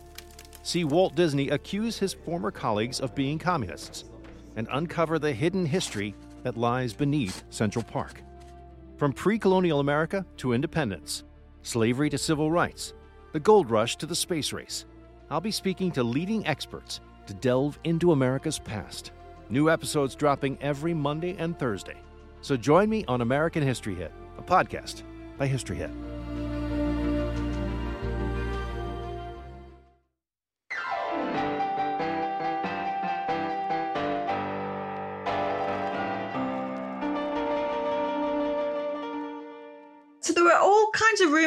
See 0.65 0.83
Walt 0.83 1.15
Disney 1.15 1.51
accuse 1.51 1.97
his 1.97 2.13
former 2.13 2.51
colleagues 2.51 2.99
of 2.99 3.15
being 3.15 3.39
communists 3.39 4.03
and 4.57 4.67
uncover 4.73 5.21
the 5.21 5.33
hidden 5.33 5.65
history 5.65 6.17
that 6.43 6.57
lies 6.57 6.93
beneath 6.93 7.45
Central 7.51 7.85
Park. 7.85 8.21
From 8.97 9.13
pre 9.13 9.39
colonial 9.39 9.79
America 9.79 10.27
to 10.39 10.55
independence, 10.55 11.23
slavery 11.65 12.11
to 12.11 12.19
civil 12.19 12.51
rights, 12.51 12.93
the 13.33 13.41
gold 13.41 13.71
rush 13.71 13.97
to 13.97 14.07
the 14.07 14.15
space 14.15 14.53
race. 14.53 14.85
I'll 15.31 15.41
be 15.41 15.51
speaking 15.51 15.91
to 15.93 16.05
leading 16.05 16.47
experts 16.47 17.01
to 17.27 17.35
delve 17.35 17.79
into 17.85 18.13
America's 18.13 18.59
past. 18.59 19.13
New 19.49 19.71
episodes 19.71 20.15
dropping 20.15 20.59
every 20.61 20.95
Monday 20.95 21.35
and 21.39 21.59
Thursday. 21.59 21.97
So 22.43 22.57
join 22.57 22.91
me 22.91 23.05
on 23.09 23.23
American 23.23 23.63
History 23.63 23.95
Hit, 23.95 24.13
a 24.39 24.43
podcast 24.43 25.03
by 25.39 25.47
History 25.47 25.77
Hit. 25.77 25.91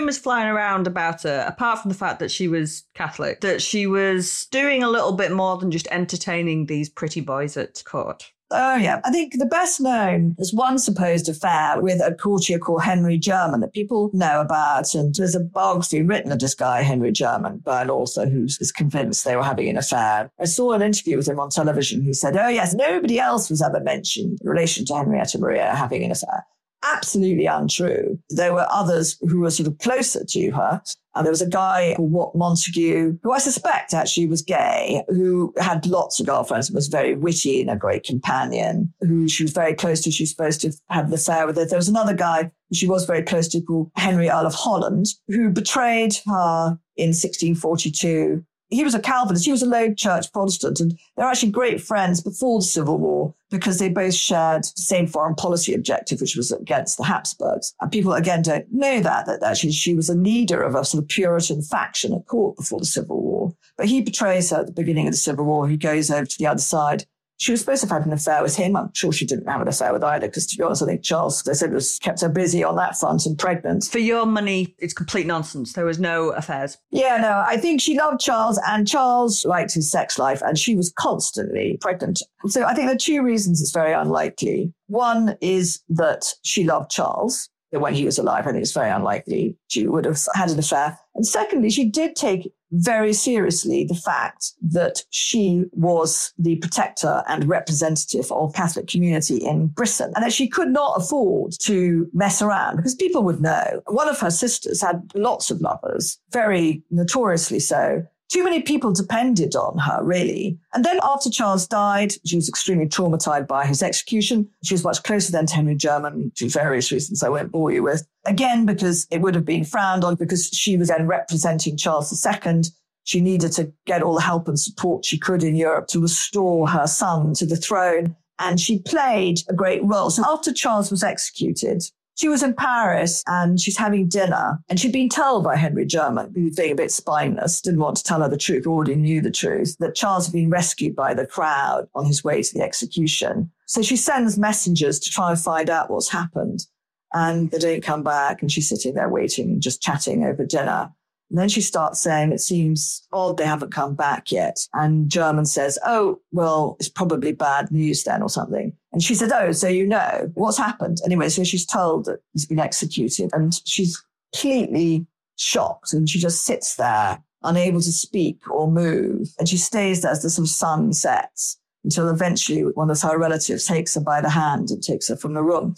Kinds 0.07 0.17
rumours 0.17 0.23
flying 0.23 0.47
around 0.47 0.87
about 0.87 1.23
her, 1.23 1.43
apart 1.45 1.79
from 1.79 1.89
the 1.89 1.97
fact 1.97 2.19
that 2.19 2.31
she 2.31 2.47
was 2.47 2.85
Catholic, 2.93 3.41
that 3.41 3.61
she 3.61 3.87
was 3.87 4.47
doing 4.51 4.81
a 4.81 4.89
little 4.89 5.11
bit 5.11 5.33
more 5.33 5.57
than 5.57 5.69
just 5.69 5.87
entertaining 5.91 6.65
these 6.65 6.87
pretty 6.87 7.19
boys 7.19 7.57
at 7.57 7.83
court. 7.83 8.31
Oh, 8.49 8.77
yeah. 8.77 9.01
I 9.03 9.11
think 9.11 9.33
the 9.37 9.45
best 9.45 9.81
known 9.81 10.33
is 10.39 10.53
one 10.53 10.79
supposed 10.79 11.27
affair 11.27 11.81
with 11.81 11.99
a 11.99 12.15
courtier 12.15 12.57
called 12.57 12.83
Henry 12.83 13.19
Jermyn 13.19 13.59
that 13.59 13.73
people 13.73 14.09
know 14.13 14.39
about. 14.39 14.95
And 14.95 15.13
there's 15.13 15.35
a 15.35 15.41
biography 15.41 16.01
written 16.01 16.31
of 16.31 16.39
this 16.39 16.55
guy, 16.55 16.83
Henry 16.83 17.11
Jermyn, 17.11 17.61
by 17.65 17.81
an 17.81 17.89
author 17.89 18.25
who's 18.25 18.57
convinced 18.71 19.25
they 19.25 19.35
were 19.35 19.43
having 19.43 19.67
an 19.67 19.77
affair. 19.77 20.31
I 20.39 20.45
saw 20.45 20.71
an 20.71 20.81
interview 20.81 21.17
with 21.17 21.27
him 21.27 21.41
on 21.41 21.49
television 21.49 22.01
who 22.01 22.13
said, 22.13 22.37
oh, 22.37 22.47
yes, 22.47 22.73
nobody 22.73 23.19
else 23.19 23.49
was 23.49 23.61
ever 23.61 23.81
mentioned 23.81 24.39
in 24.41 24.49
relation 24.49 24.85
to 24.85 24.95
Henrietta 24.95 25.37
Maria 25.39 25.75
having 25.75 26.05
an 26.05 26.11
affair. 26.11 26.45
Absolutely 26.83 27.45
untrue. 27.45 28.19
There 28.29 28.53
were 28.53 28.67
others 28.69 29.17
who 29.21 29.39
were 29.39 29.51
sort 29.51 29.67
of 29.67 29.77
closer 29.79 30.23
to 30.23 30.51
her. 30.51 30.81
And 31.15 31.25
there 31.25 31.31
was 31.31 31.41
a 31.41 31.49
guy 31.49 31.93
called 31.97 32.11
Wat 32.11 32.35
Montague, 32.35 33.17
who 33.23 33.31
I 33.31 33.39
suspect 33.39 33.95
actually 33.95 34.27
was 34.27 34.43
gay, 34.43 35.03
who 35.07 35.51
had 35.57 35.87
lots 35.87 36.19
of 36.19 36.27
girlfriends 36.27 36.69
and 36.69 36.75
was 36.75 36.87
very 36.87 37.15
witty 37.15 37.59
and 37.59 37.71
a 37.71 37.75
great 37.75 38.03
companion, 38.03 38.93
who 39.01 39.27
she 39.27 39.43
was 39.43 39.51
very 39.51 39.73
close 39.73 40.01
to. 40.01 40.11
She 40.11 40.23
was 40.23 40.29
supposed 40.29 40.61
to 40.61 40.71
have 40.89 41.07
an 41.07 41.13
affair 41.13 41.47
with 41.47 41.57
her. 41.57 41.65
There 41.65 41.79
was 41.79 41.89
another 41.89 42.13
guy 42.13 42.43
who 42.43 42.75
she 42.75 42.87
was 42.87 43.05
very 43.05 43.23
close 43.23 43.47
to 43.49 43.61
called 43.61 43.89
Henry 43.95 44.29
Earl 44.29 44.45
of 44.45 44.53
Holland, 44.53 45.07
who 45.27 45.49
betrayed 45.49 46.15
her 46.27 46.77
in 46.95 47.09
1642 47.09 48.45
he 48.69 48.83
was 48.83 48.93
a 48.93 48.99
Calvinist. 48.99 49.45
He 49.45 49.51
was 49.51 49.61
a 49.61 49.67
low 49.67 49.93
church 49.93 50.31
Protestant. 50.31 50.79
And 50.79 50.99
they're 51.15 51.27
actually 51.27 51.51
great 51.51 51.81
friends 51.81 52.21
before 52.21 52.59
the 52.59 52.65
Civil 52.65 52.97
War 52.97 53.33
because 53.49 53.79
they 53.79 53.89
both 53.89 54.13
shared 54.13 54.63
the 54.63 54.81
same 54.81 55.07
foreign 55.07 55.35
policy 55.35 55.73
objective, 55.73 56.19
which 56.19 56.35
was 56.35 56.51
against 56.51 56.97
the 56.97 57.05
Habsburgs. 57.05 57.73
And 57.79 57.91
people, 57.91 58.13
again, 58.13 58.41
don't 58.41 58.65
know 58.71 58.99
that, 59.01 59.25
that 59.25 59.43
actually 59.43 59.71
she 59.71 59.95
was 59.95 60.09
a 60.09 60.15
leader 60.15 60.61
of 60.61 60.75
a 60.75 60.83
sort 60.83 61.03
of 61.03 61.09
Puritan 61.09 61.61
faction 61.61 62.13
at 62.13 62.27
court 62.27 62.57
before 62.57 62.79
the 62.79 62.85
Civil 62.85 63.21
War. 63.21 63.53
But 63.77 63.87
he 63.87 64.01
betrays 64.01 64.49
her 64.49 64.57
at 64.57 64.67
the 64.67 64.73
beginning 64.73 65.07
of 65.07 65.13
the 65.13 65.17
Civil 65.17 65.45
War. 65.45 65.67
He 65.67 65.77
goes 65.77 66.11
over 66.11 66.25
to 66.25 66.37
the 66.37 66.47
other 66.47 66.59
side 66.59 67.05
she 67.37 67.51
was 67.51 67.61
supposed 67.61 67.81
to 67.81 67.87
have 67.87 67.99
had 67.99 68.07
an 68.07 68.13
affair 68.13 68.41
with 68.41 68.55
him. 68.55 68.75
I'm 68.75 68.91
sure 68.93 69.11
she 69.11 69.25
didn't 69.25 69.47
have 69.47 69.61
an 69.61 69.67
affair 69.67 69.93
with 69.93 70.03
either, 70.03 70.27
because 70.27 70.47
to 70.47 70.57
be 70.57 70.63
honest, 70.63 70.83
I 70.83 70.87
think 70.87 71.03
Charles, 71.03 71.43
they 71.43 71.53
said, 71.53 71.71
was 71.71 71.99
kept 71.99 72.21
her 72.21 72.29
busy 72.29 72.63
on 72.63 72.75
that 72.77 72.97
front 72.97 73.25
and 73.25 73.37
pregnant. 73.37 73.85
For 73.85 73.99
your 73.99 74.25
money, 74.25 74.75
it's 74.79 74.93
complete 74.93 75.27
nonsense. 75.27 75.73
There 75.73 75.85
was 75.85 75.99
no 75.99 76.29
affairs. 76.29 76.77
Yeah, 76.91 77.17
no, 77.17 77.43
I 77.45 77.57
think 77.57 77.79
she 77.79 77.97
loved 77.97 78.19
Charles 78.19 78.59
and 78.67 78.87
Charles 78.87 79.45
liked 79.45 79.73
his 79.73 79.89
sex 79.91 80.17
life 80.17 80.41
and 80.41 80.57
she 80.57 80.75
was 80.75 80.91
constantly 80.97 81.77
pregnant. 81.79 82.21
So 82.47 82.63
I 82.63 82.73
think 82.73 82.87
there 82.87 82.95
are 82.95 82.99
two 82.99 83.23
reasons 83.23 83.61
it's 83.61 83.71
very 83.71 83.93
unlikely. 83.93 84.73
One 84.87 85.37
is 85.41 85.81
that 85.89 86.25
she 86.43 86.63
loved 86.63 86.89
Charles 86.91 87.49
that 87.71 87.79
when 87.79 87.93
he 87.93 88.05
was 88.05 88.17
alive. 88.17 88.47
I 88.47 88.51
think 88.51 88.61
it's 88.61 88.71
very 88.71 88.89
unlikely 88.89 89.57
she 89.67 89.87
would 89.87 90.05
have 90.05 90.19
had 90.33 90.49
an 90.49 90.59
affair. 90.59 90.97
And 91.15 91.25
secondly, 91.25 91.69
she 91.69 91.89
did 91.89 92.15
take 92.15 92.51
very 92.71 93.13
seriously 93.13 93.85
the 93.85 93.95
fact 93.95 94.53
that 94.61 95.03
she 95.09 95.65
was 95.71 96.33
the 96.37 96.57
protector 96.57 97.23
and 97.27 97.47
representative 97.47 98.31
of 98.31 98.53
Catholic 98.53 98.87
community 98.87 99.37
in 99.37 99.67
Britain 99.67 100.11
and 100.15 100.23
that 100.23 100.33
she 100.33 100.47
could 100.47 100.69
not 100.69 100.97
afford 100.97 101.53
to 101.61 102.09
mess 102.13 102.41
around 102.41 102.77
because 102.77 102.95
people 102.95 103.23
would 103.23 103.41
know. 103.41 103.81
One 103.87 104.09
of 104.09 104.19
her 104.19 104.31
sisters 104.31 104.81
had 104.81 105.11
lots 105.15 105.51
of 105.51 105.61
lovers, 105.61 106.19
very 106.31 106.83
notoriously 106.91 107.59
so. 107.59 108.05
Too 108.29 108.43
many 108.43 108.61
people 108.61 108.91
depended 108.91 109.55
on 109.55 109.77
her, 109.77 110.03
really. 110.03 110.57
And 110.73 110.83
then 110.83 110.99
after 111.01 111.29
Charles 111.29 111.65
died, 111.65 112.13
she 112.25 112.35
was 112.35 112.49
extremely 112.49 112.87
traumatized 112.87 113.47
by 113.47 113.65
his 113.65 113.81
execution. 113.81 114.49
She 114.63 114.73
was 114.73 114.83
much 114.83 115.01
closer 115.03 115.31
then 115.31 115.45
to 115.45 115.55
Henry 115.55 115.75
Jermyn 115.75 116.37
for 116.37 116.47
various 116.47 116.91
reasons 116.91 117.23
I 117.23 117.29
won't 117.29 117.51
bore 117.51 117.71
you 117.71 117.83
with. 117.83 118.05
Again, 118.25 118.65
because 118.65 119.07
it 119.11 119.21
would 119.21 119.35
have 119.35 119.45
been 119.45 119.63
frowned 119.63 120.03
on 120.03 120.15
because 120.15 120.47
she 120.47 120.75
was 120.75 120.89
then 120.89 121.07
representing 121.07 121.77
Charles 121.77 122.25
II. 122.25 122.63
She 123.05 123.21
needed 123.21 123.53
to 123.53 123.71
get 123.85 124.03
all 124.03 124.15
the 124.15 124.21
help 124.21 124.49
and 124.49 124.59
support 124.59 125.05
she 125.05 125.17
could 125.17 125.41
in 125.41 125.55
Europe 125.55 125.87
to 125.87 126.01
restore 126.01 126.67
her 126.67 126.87
son 126.87 127.33
to 127.35 127.45
the 127.45 127.55
throne. 127.55 128.17
And 128.39 128.59
she 128.59 128.79
played 128.79 129.39
a 129.47 129.53
great 129.53 129.83
role. 129.85 130.09
So 130.09 130.23
after 130.27 130.51
Charles 130.51 130.91
was 130.91 131.03
executed, 131.03 131.83
she 132.17 132.27
was 132.27 132.41
in 132.41 132.55
Paris 132.55 133.23
and 133.27 133.59
she's 133.59 133.77
having 133.77 134.09
dinner 134.09 134.59
and 134.69 134.79
she'd 134.79 134.91
been 134.91 135.07
told 135.07 135.43
by 135.43 135.55
Henry 135.55 135.85
Jermyn, 135.85 136.33
who 136.35 136.45
was 136.45 136.55
being 136.55 136.71
a 136.71 136.75
bit 136.75 136.91
spineless, 136.91 137.61
didn't 137.61 137.79
want 137.79 137.95
to 137.97 138.03
tell 138.03 138.21
her 138.21 138.29
the 138.29 138.37
truth, 138.37 138.65
already 138.65 138.95
knew 138.95 139.21
the 139.21 139.31
truth, 139.31 139.77
that 139.79 139.95
Charles 139.95 140.25
had 140.25 140.33
been 140.33 140.49
rescued 140.49 140.95
by 140.95 141.13
the 141.13 141.27
crowd 141.27 141.87
on 141.93 142.05
his 142.05 142.23
way 142.23 142.41
to 142.41 142.53
the 142.53 142.63
execution. 142.63 143.51
So 143.67 143.83
she 143.83 143.95
sends 143.95 144.37
messengers 144.37 144.99
to 144.99 145.11
try 145.11 145.29
and 145.29 145.39
find 145.39 145.69
out 145.69 145.91
what's 145.91 146.09
happened. 146.09 146.65
And 147.13 147.51
they 147.51 147.59
don't 147.59 147.83
come 147.83 148.03
back 148.03 148.41
and 148.41 148.51
she's 148.51 148.67
sitting 148.67 148.95
there 148.95 149.09
waiting 149.09 149.51
and 149.51 149.61
just 149.61 149.81
chatting 149.81 150.23
over 150.23 150.43
dinner. 150.43 150.91
And 151.29 151.37
then 151.37 151.49
she 151.49 151.61
starts 151.61 152.01
saying, 152.01 152.31
it 152.31 152.39
seems 152.39 153.05
odd 153.11 153.37
they 153.37 153.45
haven't 153.45 153.73
come 153.73 153.95
back 153.95 154.31
yet. 154.31 154.57
And 154.73 155.09
Jermyn 155.09 155.47
says, 155.47 155.77
oh, 155.85 156.19
well, 156.31 156.77
it's 156.79 156.89
probably 156.89 157.33
bad 157.33 157.71
news 157.71 158.03
then 158.03 158.21
or 158.21 158.29
something. 158.29 158.73
And 158.93 159.03
she 159.03 159.13
said, 159.13 159.31
oh, 159.31 159.51
so 159.51 159.67
you 159.67 159.85
know 159.85 160.31
what's 160.35 160.57
happened. 160.57 160.99
Anyway, 161.05 161.29
so 161.29 161.43
she's 161.43 161.65
told 161.65 162.05
that 162.05 162.19
he's 162.33 162.45
been 162.45 162.59
executed 162.59 163.29
and 163.33 163.59
she's 163.65 164.01
completely 164.31 165.05
shocked 165.35 165.93
and 165.93 166.09
she 166.09 166.19
just 166.19 166.45
sits 166.45 166.75
there 166.75 167.21
unable 167.43 167.81
to 167.81 167.91
speak 167.91 168.39
or 168.49 168.69
move. 168.69 169.29
And 169.37 169.47
she 169.47 169.57
stays 169.57 170.01
there 170.01 170.11
as 170.11 170.21
the 170.21 170.29
sort 170.29 170.47
of 170.47 170.49
sun 170.49 170.93
sets 170.93 171.59
until 171.83 172.09
eventually 172.09 172.61
one 172.61 172.89
of 172.89 173.01
her 173.01 173.17
relatives 173.17 173.65
takes 173.65 173.95
her 173.95 174.01
by 174.01 174.21
the 174.21 174.29
hand 174.29 174.69
and 174.71 174.81
takes 174.81 175.07
her 175.09 175.15
from 175.15 175.33
the 175.33 175.43
room. 175.43 175.75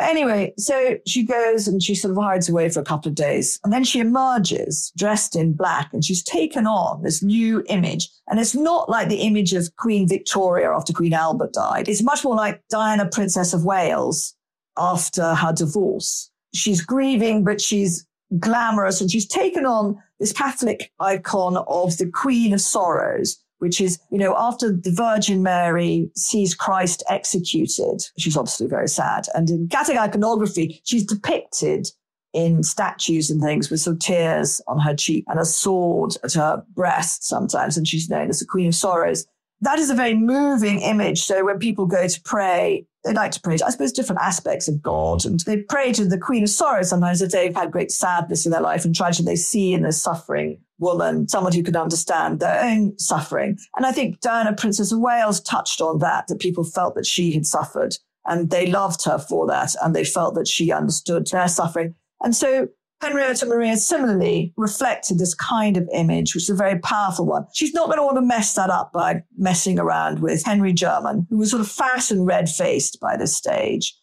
But 0.00 0.08
anyway, 0.08 0.54
so 0.56 0.96
she 1.06 1.24
goes 1.24 1.68
and 1.68 1.82
she 1.82 1.94
sort 1.94 2.12
of 2.12 2.16
hides 2.16 2.48
away 2.48 2.70
for 2.70 2.80
a 2.80 2.84
couple 2.84 3.10
of 3.10 3.14
days. 3.14 3.60
And 3.62 3.70
then 3.70 3.84
she 3.84 4.00
emerges 4.00 4.90
dressed 4.96 5.36
in 5.36 5.52
black 5.52 5.92
and 5.92 6.02
she's 6.02 6.22
taken 6.22 6.66
on 6.66 7.02
this 7.02 7.22
new 7.22 7.62
image. 7.68 8.08
And 8.26 8.40
it's 8.40 8.54
not 8.54 8.88
like 8.88 9.10
the 9.10 9.20
image 9.20 9.52
of 9.52 9.76
Queen 9.76 10.08
Victoria 10.08 10.70
after 10.70 10.94
Queen 10.94 11.12
Albert 11.12 11.52
died. 11.52 11.86
It's 11.86 12.02
much 12.02 12.24
more 12.24 12.34
like 12.34 12.62
Diana, 12.70 13.10
Princess 13.10 13.52
of 13.52 13.66
Wales 13.66 14.34
after 14.78 15.34
her 15.34 15.52
divorce. 15.52 16.30
She's 16.54 16.80
grieving, 16.80 17.44
but 17.44 17.60
she's 17.60 18.06
glamorous 18.38 19.02
and 19.02 19.10
she's 19.10 19.28
taken 19.28 19.66
on 19.66 20.02
this 20.18 20.32
Catholic 20.32 20.92
icon 20.98 21.58
of 21.68 21.98
the 21.98 22.10
Queen 22.10 22.54
of 22.54 22.62
Sorrows 22.62 23.36
which 23.60 23.80
is, 23.80 23.98
you 24.10 24.18
know, 24.18 24.34
after 24.36 24.72
the 24.72 24.90
Virgin 24.90 25.42
Mary 25.42 26.10
sees 26.16 26.54
Christ 26.54 27.02
executed, 27.08 28.00
she's 28.18 28.36
obviously 28.36 28.66
very 28.66 28.88
sad. 28.88 29.26
And 29.34 29.48
in 29.48 29.68
Catholic 29.68 29.98
iconography, 29.98 30.80
she's 30.84 31.04
depicted 31.04 31.88
in 32.32 32.62
statues 32.62 33.30
and 33.30 33.40
things 33.42 33.70
with 33.70 33.80
some 33.80 33.98
tears 33.98 34.60
on 34.66 34.78
her 34.78 34.94
cheek 34.94 35.24
and 35.28 35.38
a 35.38 35.44
sword 35.44 36.16
at 36.24 36.32
her 36.32 36.64
breast 36.74 37.24
sometimes. 37.24 37.76
And 37.76 37.86
she's 37.86 38.08
known 38.08 38.30
as 38.30 38.40
the 38.40 38.46
Queen 38.46 38.68
of 38.68 38.74
Sorrows. 38.74 39.26
That 39.60 39.78
is 39.78 39.90
a 39.90 39.94
very 39.94 40.14
moving 40.14 40.80
image. 40.80 41.22
So 41.22 41.44
when 41.44 41.58
people 41.58 41.86
go 41.86 42.08
to 42.08 42.20
pray, 42.22 42.86
they 43.04 43.12
like 43.12 43.32
to 43.32 43.40
pray 43.40 43.56
to, 43.56 43.66
I 43.66 43.70
suppose, 43.70 43.92
different 43.92 44.20
aspects 44.20 44.68
of 44.68 44.82
God. 44.82 45.24
And 45.24 45.40
they 45.40 45.62
pray 45.62 45.92
to 45.92 46.04
the 46.04 46.18
Queen 46.18 46.42
of 46.42 46.50
Sorrows 46.50 46.90
sometimes 46.90 47.22
if 47.22 47.32
they've 47.32 47.54
had 47.54 47.70
great 47.70 47.90
sadness 47.90 48.44
in 48.44 48.52
their 48.52 48.60
life 48.60 48.84
and 48.84 48.94
tragedy. 48.94 49.24
They 49.24 49.36
see 49.36 49.72
in 49.72 49.82
their 49.82 49.92
suffering 49.92 50.60
woman, 50.78 51.28
someone 51.28 51.52
who 51.52 51.62
could 51.62 51.76
understand 51.76 52.40
their 52.40 52.62
own 52.62 52.98
suffering. 52.98 53.58
And 53.76 53.86
I 53.86 53.92
think 53.92 54.20
Diana, 54.20 54.54
Princess 54.54 54.92
of 54.92 54.98
Wales, 54.98 55.40
touched 55.40 55.80
on 55.80 55.98
that, 56.00 56.26
that 56.28 56.40
people 56.40 56.64
felt 56.64 56.94
that 56.94 57.06
she 57.06 57.32
had 57.32 57.46
suffered 57.46 57.96
and 58.26 58.50
they 58.50 58.66
loved 58.66 59.04
her 59.04 59.18
for 59.18 59.46
that 59.46 59.74
and 59.82 59.94
they 59.94 60.04
felt 60.04 60.34
that 60.34 60.48
she 60.48 60.72
understood 60.72 61.26
their 61.26 61.48
suffering. 61.48 61.94
And 62.22 62.34
so 62.34 62.68
Henrietta 63.00 63.46
Maria 63.46 63.76
similarly 63.76 64.52
reflected 64.56 65.18
this 65.18 65.34
kind 65.34 65.76
of 65.76 65.88
image, 65.92 66.34
which 66.34 66.44
is 66.44 66.50
a 66.50 66.54
very 66.54 66.78
powerful 66.80 67.26
one. 67.26 67.46
She's 67.54 67.72
not 67.72 67.86
going 67.86 67.98
to 67.98 68.04
want 68.04 68.16
to 68.16 68.22
mess 68.22 68.54
that 68.54 68.70
up 68.70 68.92
by 68.92 69.22
messing 69.38 69.78
around 69.78 70.20
with 70.20 70.44
Henry 70.44 70.72
Jermyn, 70.72 71.26
who 71.30 71.38
was 71.38 71.50
sort 71.50 71.62
of 71.62 71.70
fat 71.70 72.10
and 72.10 72.26
red 72.26 72.48
faced 72.48 73.00
by 73.00 73.16
this 73.16 73.34
stage 73.34 73.94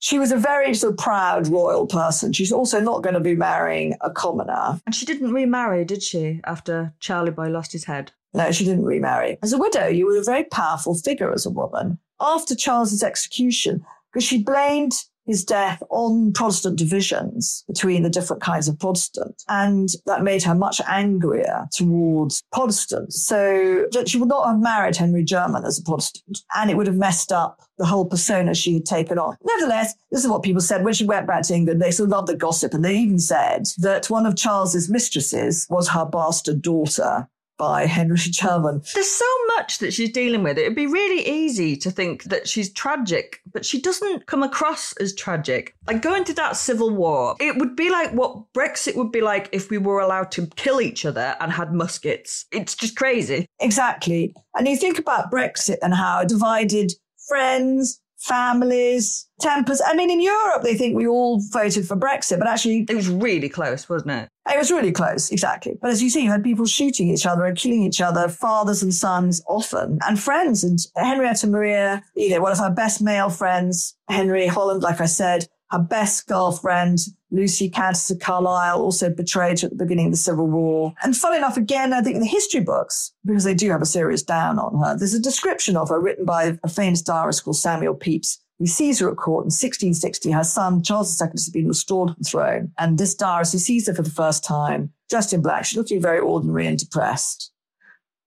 she 0.00 0.18
was 0.18 0.32
a 0.32 0.36
very 0.36 0.74
sort 0.74 0.94
of 0.94 0.98
proud 0.98 1.46
royal 1.48 1.86
person. 1.86 2.32
She's 2.32 2.50
also 2.50 2.80
not 2.80 3.02
going 3.02 3.14
to 3.14 3.20
be 3.20 3.36
marrying 3.36 3.94
a 4.00 4.10
commoner. 4.10 4.80
And 4.86 4.94
she 4.94 5.06
didn't 5.06 5.32
remarry, 5.32 5.84
did 5.84 6.02
she, 6.02 6.40
after 6.44 6.94
Charlie 7.00 7.30
Boy 7.30 7.48
lost 7.48 7.72
his 7.72 7.84
head? 7.84 8.10
No, 8.32 8.50
she 8.50 8.64
didn't 8.64 8.84
remarry. 8.84 9.38
As 9.42 9.52
a 9.52 9.58
widow, 9.58 9.86
you 9.86 10.06
were 10.06 10.18
a 10.18 10.24
very 10.24 10.44
powerful 10.44 10.94
figure 10.94 11.32
as 11.32 11.44
a 11.44 11.50
woman. 11.50 11.98
After 12.18 12.54
Charles's 12.54 13.02
execution, 13.02 13.84
because 14.12 14.24
she 14.24 14.42
blamed 14.42 14.92
his 15.26 15.44
death 15.44 15.82
on 15.90 16.32
Protestant 16.32 16.76
divisions 16.76 17.64
between 17.68 18.02
the 18.02 18.10
different 18.10 18.42
kinds 18.42 18.68
of 18.68 18.78
Protestant. 18.78 19.42
And 19.48 19.88
that 20.06 20.22
made 20.22 20.42
her 20.42 20.54
much 20.54 20.80
angrier 20.86 21.68
towards 21.72 22.42
Protestants. 22.52 23.24
So 23.26 23.86
she 24.06 24.18
would 24.18 24.28
not 24.28 24.48
have 24.48 24.60
married 24.60 24.96
Henry 24.96 25.24
Jermyn 25.24 25.64
as 25.64 25.78
a 25.78 25.82
Protestant, 25.82 26.38
and 26.56 26.70
it 26.70 26.76
would 26.76 26.86
have 26.86 26.96
messed 26.96 27.32
up 27.32 27.60
the 27.78 27.86
whole 27.86 28.04
persona 28.04 28.54
she 28.54 28.74
had 28.74 28.84
taken 28.84 29.18
on. 29.18 29.36
Nevertheless, 29.42 29.94
this 30.10 30.22
is 30.22 30.28
what 30.28 30.42
people 30.42 30.60
said 30.60 30.84
when 30.84 30.94
she 30.94 31.04
went 31.04 31.26
back 31.26 31.42
to 31.44 31.54
England. 31.54 31.80
They 31.80 31.90
of 31.90 32.06
loved 32.06 32.28
the 32.28 32.36
gossip, 32.36 32.74
and 32.74 32.84
they 32.84 32.96
even 32.96 33.18
said 33.18 33.66
that 33.78 34.10
one 34.10 34.26
of 34.26 34.36
Charles's 34.36 34.90
mistresses 34.90 35.66
was 35.70 35.88
her 35.88 36.04
bastard 36.04 36.60
daughter 36.60 37.28
by 37.60 37.84
Henry 37.84 38.16
Jermyn. 38.16 38.80
There's 38.94 39.10
so 39.10 39.26
much 39.48 39.80
that 39.80 39.92
she's 39.92 40.10
dealing 40.10 40.42
with. 40.42 40.56
It'd 40.56 40.74
be 40.74 40.86
really 40.86 41.28
easy 41.28 41.76
to 41.76 41.90
think 41.90 42.24
that 42.24 42.48
she's 42.48 42.72
tragic, 42.72 43.42
but 43.52 43.66
she 43.66 43.82
doesn't 43.82 44.24
come 44.24 44.42
across 44.42 44.94
as 44.94 45.14
tragic. 45.14 45.76
Like 45.86 46.00
going 46.00 46.24
to 46.24 46.32
that 46.34 46.56
civil 46.56 46.88
war, 46.88 47.36
it 47.38 47.58
would 47.58 47.76
be 47.76 47.90
like 47.90 48.12
what 48.12 48.50
Brexit 48.54 48.96
would 48.96 49.12
be 49.12 49.20
like 49.20 49.50
if 49.52 49.68
we 49.68 49.76
were 49.76 50.00
allowed 50.00 50.32
to 50.32 50.46
kill 50.56 50.80
each 50.80 51.04
other 51.04 51.36
and 51.38 51.52
had 51.52 51.74
muskets. 51.74 52.46
It's 52.50 52.74
just 52.74 52.96
crazy. 52.96 53.44
Exactly. 53.60 54.34
And 54.54 54.66
you 54.66 54.78
think 54.78 54.98
about 54.98 55.30
Brexit 55.30 55.76
and 55.82 55.92
how 55.92 56.24
divided 56.24 56.94
friends, 57.28 58.00
families, 58.20 59.26
tempers. 59.40 59.80
I 59.84 59.94
mean, 59.94 60.10
in 60.10 60.20
Europe, 60.20 60.62
they 60.62 60.74
think 60.74 60.94
we 60.94 61.06
all 61.06 61.40
voted 61.50 61.86
for 61.86 61.96
Brexit, 61.96 62.38
but 62.38 62.48
actually. 62.48 62.86
It 62.88 62.94
was 62.94 63.08
really 63.08 63.48
close, 63.48 63.88
wasn't 63.88 64.12
it? 64.12 64.28
It 64.52 64.58
was 64.58 64.70
really 64.70 64.92
close, 64.92 65.30
exactly. 65.30 65.78
But 65.80 65.90
as 65.90 66.02
you 66.02 66.10
see, 66.10 66.24
you 66.24 66.30
had 66.30 66.44
people 66.44 66.66
shooting 66.66 67.08
each 67.08 67.26
other 67.26 67.44
and 67.44 67.56
killing 67.56 67.82
each 67.82 68.00
other, 68.00 68.28
fathers 68.28 68.82
and 68.82 68.92
sons 68.92 69.42
often, 69.46 69.98
and 70.06 70.20
friends. 70.20 70.64
And 70.64 70.78
Henrietta 70.96 71.46
Maria, 71.46 72.02
you 72.14 72.30
know, 72.30 72.40
one 72.40 72.52
of 72.52 72.58
her 72.58 72.70
best 72.70 73.00
male 73.00 73.30
friends, 73.30 73.96
Henry 74.08 74.46
Holland, 74.46 74.82
like 74.82 75.00
I 75.00 75.06
said, 75.06 75.48
her 75.70 75.78
best 75.78 76.26
girlfriend, 76.26 76.98
Lucy 77.30 77.70
Countess 77.70 78.10
of 78.10 78.18
Carlisle, 78.18 78.80
also 78.80 79.08
betrayed 79.08 79.60
her 79.60 79.66
at 79.66 79.70
the 79.70 79.84
beginning 79.84 80.06
of 80.06 80.12
the 80.12 80.18
Civil 80.18 80.48
War. 80.48 80.94
And 81.02 81.16
fun 81.16 81.36
enough, 81.36 81.56
again, 81.56 81.92
I 81.92 82.02
think 82.02 82.16
in 82.16 82.22
the 82.22 82.26
history 82.26 82.60
books, 82.60 83.12
because 83.24 83.44
they 83.44 83.54
do 83.54 83.70
have 83.70 83.82
a 83.82 83.86
serious 83.86 84.22
down 84.22 84.58
on 84.58 84.82
her, 84.82 84.96
there's 84.96 85.14
a 85.14 85.20
description 85.20 85.76
of 85.76 85.88
her 85.88 86.00
written 86.00 86.24
by 86.24 86.58
a 86.62 86.68
famous 86.68 87.02
diarist 87.02 87.44
called 87.44 87.56
Samuel 87.56 87.94
Pepys. 87.94 88.38
He 88.58 88.66
sees 88.66 88.98
her 88.98 89.10
at 89.10 89.16
court 89.16 89.44
in 89.44 89.46
1660. 89.46 90.32
Her 90.32 90.44
son, 90.44 90.82
Charles 90.82 91.20
II, 91.20 91.28
has 91.32 91.48
been 91.48 91.68
restored 91.68 92.10
to 92.10 92.14
the 92.18 92.24
throne. 92.24 92.72
And 92.76 92.98
this 92.98 93.14
diarist, 93.14 93.52
who 93.52 93.58
sees 93.58 93.86
her 93.86 93.94
for 93.94 94.02
the 94.02 94.10
first 94.10 94.44
time, 94.44 94.92
dressed 95.08 95.32
in 95.32 95.40
black, 95.40 95.64
she's 95.64 95.78
looking 95.78 96.02
very 96.02 96.18
ordinary 96.18 96.66
and 96.66 96.78
depressed. 96.78 97.52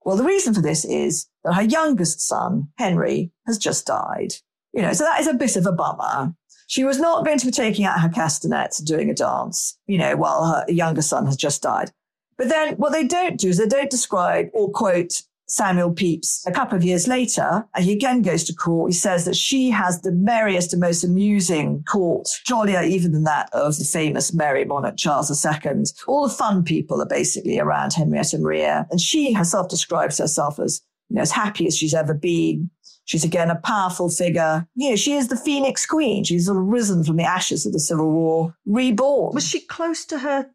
Well, 0.03 0.17
the 0.17 0.23
reason 0.23 0.53
for 0.53 0.61
this 0.61 0.85
is 0.85 1.27
that 1.43 1.53
her 1.53 1.61
youngest 1.61 2.19
son, 2.19 2.69
Henry, 2.77 3.31
has 3.45 3.57
just 3.57 3.85
died. 3.85 4.33
You 4.73 4.81
know, 4.81 4.93
so 4.93 5.03
that 5.03 5.21
is 5.21 5.27
a 5.27 5.35
bit 5.35 5.55
of 5.55 5.67
a 5.67 5.71
bummer. 5.71 6.33
She 6.67 6.83
was 6.83 6.99
not 6.99 7.25
going 7.25 7.39
to 7.39 7.45
be 7.45 7.51
taking 7.51 7.85
out 7.85 7.99
her 7.99 8.09
castanets 8.09 8.79
and 8.79 8.87
doing 8.87 9.09
a 9.09 9.13
dance, 9.13 9.77
you 9.87 9.97
know, 9.97 10.15
while 10.15 10.45
her 10.45 10.65
younger 10.71 11.01
son 11.01 11.25
has 11.25 11.35
just 11.35 11.61
died. 11.61 11.91
But 12.37 12.49
then 12.49 12.75
what 12.75 12.91
they 12.91 13.05
don't 13.05 13.39
do 13.39 13.49
is 13.49 13.57
they 13.57 13.67
don't 13.67 13.89
describe 13.89 14.49
or 14.53 14.71
quote 14.71 15.21
Samuel 15.47 15.93
Pepys 15.93 16.43
a 16.47 16.51
couple 16.51 16.77
of 16.77 16.83
years 16.83 17.07
later, 17.07 17.65
and 17.75 17.85
he 17.85 17.91
again 17.91 18.21
goes 18.21 18.43
to 18.45 18.55
court. 18.55 18.91
He 18.91 18.97
says 18.97 19.25
that 19.25 19.35
she 19.35 19.69
has 19.69 20.01
the 20.01 20.11
merriest 20.11 20.73
and 20.73 20.79
most 20.79 21.03
amusing 21.03 21.83
court, 21.83 22.27
jollier 22.45 22.81
even 22.81 23.11
than 23.11 23.23
that 23.25 23.49
of 23.53 23.77
the 23.77 23.83
famous 23.83 24.33
merry 24.33 24.65
monarch 24.65 24.97
Charles 24.97 25.45
II. 25.45 25.83
All 26.07 26.27
the 26.27 26.33
fun 26.33 26.63
people 26.63 27.01
are 27.01 27.07
basically 27.07 27.59
around 27.59 27.93
Henrietta 27.93 28.39
Maria, 28.39 28.87
and 28.89 28.99
she 29.01 29.33
herself 29.33 29.67
describes 29.67 30.17
herself 30.17 30.59
as 30.59 30.81
you 31.09 31.17
know, 31.17 31.21
as 31.21 31.31
happy 31.31 31.67
as 31.67 31.77
she's 31.77 31.93
ever 31.93 32.13
been. 32.13 32.69
She's 33.05 33.23
again 33.23 33.49
a 33.49 33.55
powerful 33.55 34.09
figure. 34.09 34.67
You 34.75 34.91
know, 34.91 34.95
she 34.95 35.13
is 35.13 35.27
the 35.27 35.35
Phoenix 35.35 35.85
Queen. 35.85 36.23
She's 36.23 36.45
sort 36.45 36.57
of 36.57 36.63
risen 36.63 37.03
from 37.03 37.17
the 37.17 37.23
ashes 37.23 37.65
of 37.65 37.73
the 37.73 37.79
Civil 37.79 38.11
War, 38.11 38.55
reborn. 38.65 39.33
Was 39.33 39.47
she 39.47 39.59
close 39.61 40.05
to 40.05 40.19
her? 40.19 40.49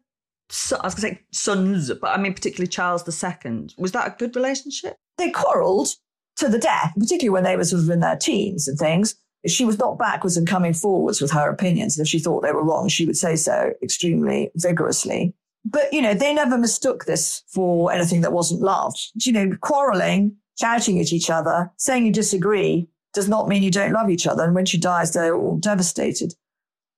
I 0.79 0.85
was 0.85 0.95
going 0.95 1.13
to 1.13 1.19
say 1.19 1.21
sons, 1.31 1.91
but 2.01 2.07
I 2.09 2.17
mean 2.19 2.33
particularly 2.33 2.67
Charles 2.67 3.07
II. 3.07 3.67
Was 3.77 3.91
that 3.91 4.07
a 4.07 4.15
good 4.17 4.35
relationship? 4.35 4.95
They 5.17 5.29
quarrelled 5.29 5.89
to 6.37 6.47
the 6.47 6.57
death, 6.57 6.93
particularly 6.97 7.29
when 7.29 7.43
they 7.43 7.55
were 7.55 7.65
sort 7.65 7.83
of 7.83 7.89
in 7.89 7.99
their 7.99 8.15
teens 8.15 8.67
and 8.67 8.77
things. 8.77 9.15
She 9.45 9.63
was 9.63 9.77
not 9.77 9.99
backwards 9.99 10.37
and 10.37 10.47
coming 10.47 10.73
forwards 10.73 11.21
with 11.21 11.31
her 11.31 11.49
opinions. 11.49 11.99
If 11.99 12.07
she 12.07 12.19
thought 12.19 12.41
they 12.41 12.51
were 12.51 12.63
wrong, 12.63 12.89
she 12.89 13.05
would 13.05 13.15
say 13.15 13.35
so 13.35 13.73
extremely 13.83 14.51
vigorously. 14.55 15.33
But, 15.63 15.93
you 15.93 16.01
know, 16.01 16.13
they 16.13 16.33
never 16.33 16.57
mistook 16.57 17.05
this 17.05 17.43
for 17.47 17.91
anything 17.91 18.21
that 18.21 18.33
wasn't 18.33 18.61
love. 18.61 18.95
You 19.15 19.33
know, 19.33 19.51
quarreling, 19.61 20.35
shouting 20.59 20.99
at 20.99 21.13
each 21.13 21.29
other, 21.29 21.71
saying 21.77 22.05
you 22.05 22.11
disagree 22.11 22.87
does 23.13 23.29
not 23.29 23.47
mean 23.47 23.63
you 23.63 23.71
don't 23.71 23.93
love 23.93 24.09
each 24.09 24.27
other. 24.27 24.43
And 24.43 24.53
when 24.53 24.65
she 24.65 24.77
dies, 24.77 25.13
they're 25.13 25.35
all 25.35 25.57
devastated. 25.57 26.33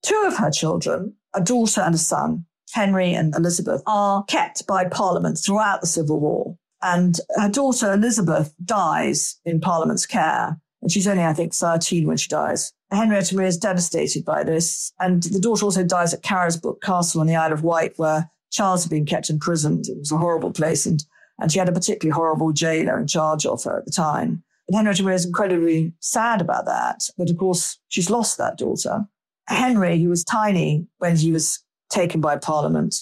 Two 0.03 0.23
of 0.25 0.37
her 0.37 0.51
children, 0.51 1.15
a 1.33 1.41
daughter 1.41 1.81
and 1.81 1.95
a 1.95 1.97
son, 1.97 2.45
Henry 2.73 3.13
and 3.13 3.35
Elizabeth, 3.35 3.81
are 3.85 4.23
kept 4.25 4.65
by 4.67 4.85
Parliament 4.85 5.37
throughout 5.37 5.81
the 5.81 5.87
Civil 5.87 6.19
War. 6.19 6.57
And 6.81 7.19
her 7.35 7.49
daughter 7.49 7.93
Elizabeth 7.93 8.53
dies 8.63 9.39
in 9.45 9.61
Parliament's 9.61 10.05
care. 10.05 10.59
And 10.81 10.91
she's 10.91 11.07
only, 11.07 11.23
I 11.23 11.33
think, 11.33 11.53
13 11.53 12.07
when 12.07 12.17
she 12.17 12.27
dies. 12.27 12.73
Henrietta 12.89 13.35
Maria 13.35 13.49
is 13.49 13.57
devastated 13.57 14.25
by 14.25 14.43
this. 14.43 14.91
And 14.99 15.21
the 15.21 15.39
daughter 15.39 15.63
also 15.63 15.83
dies 15.83 16.13
at 16.13 16.23
Carisbrooke 16.23 16.81
Castle 16.81 17.21
on 17.21 17.27
the 17.27 17.35
Isle 17.35 17.53
of 17.53 17.63
Wight, 17.63 17.93
where 17.97 18.31
Charles 18.51 18.83
had 18.83 18.89
been 18.89 19.05
kept 19.05 19.29
imprisoned. 19.29 19.87
It 19.87 19.99
was 19.99 20.11
a 20.11 20.17
horrible 20.17 20.51
place. 20.51 20.87
And, 20.87 21.03
and 21.41 21.51
she 21.51 21.59
had 21.59 21.67
a 21.67 21.73
particularly 21.73 22.15
horrible 22.15 22.53
jailer 22.53 22.99
in 22.99 23.07
charge 23.07 23.45
of 23.45 23.63
her 23.63 23.79
at 23.79 23.85
the 23.85 23.91
time. 23.91 24.43
And 24.67 24.75
Henrietta 24.77 25.03
Maria 25.03 25.15
is 25.15 25.25
incredibly 25.25 25.93
sad 25.99 26.39
about 26.39 26.65
that. 26.65 27.01
But 27.17 27.31
of 27.31 27.37
course, 27.37 27.79
she's 27.89 28.11
lost 28.11 28.37
that 28.37 28.57
daughter. 28.57 29.05
Henry, 29.47 30.01
who 30.01 30.09
was 30.09 30.23
tiny 30.23 30.87
when 30.99 31.17
he 31.17 31.31
was 31.31 31.61
taken 31.89 32.21
by 32.21 32.37
Parliament, 32.37 32.95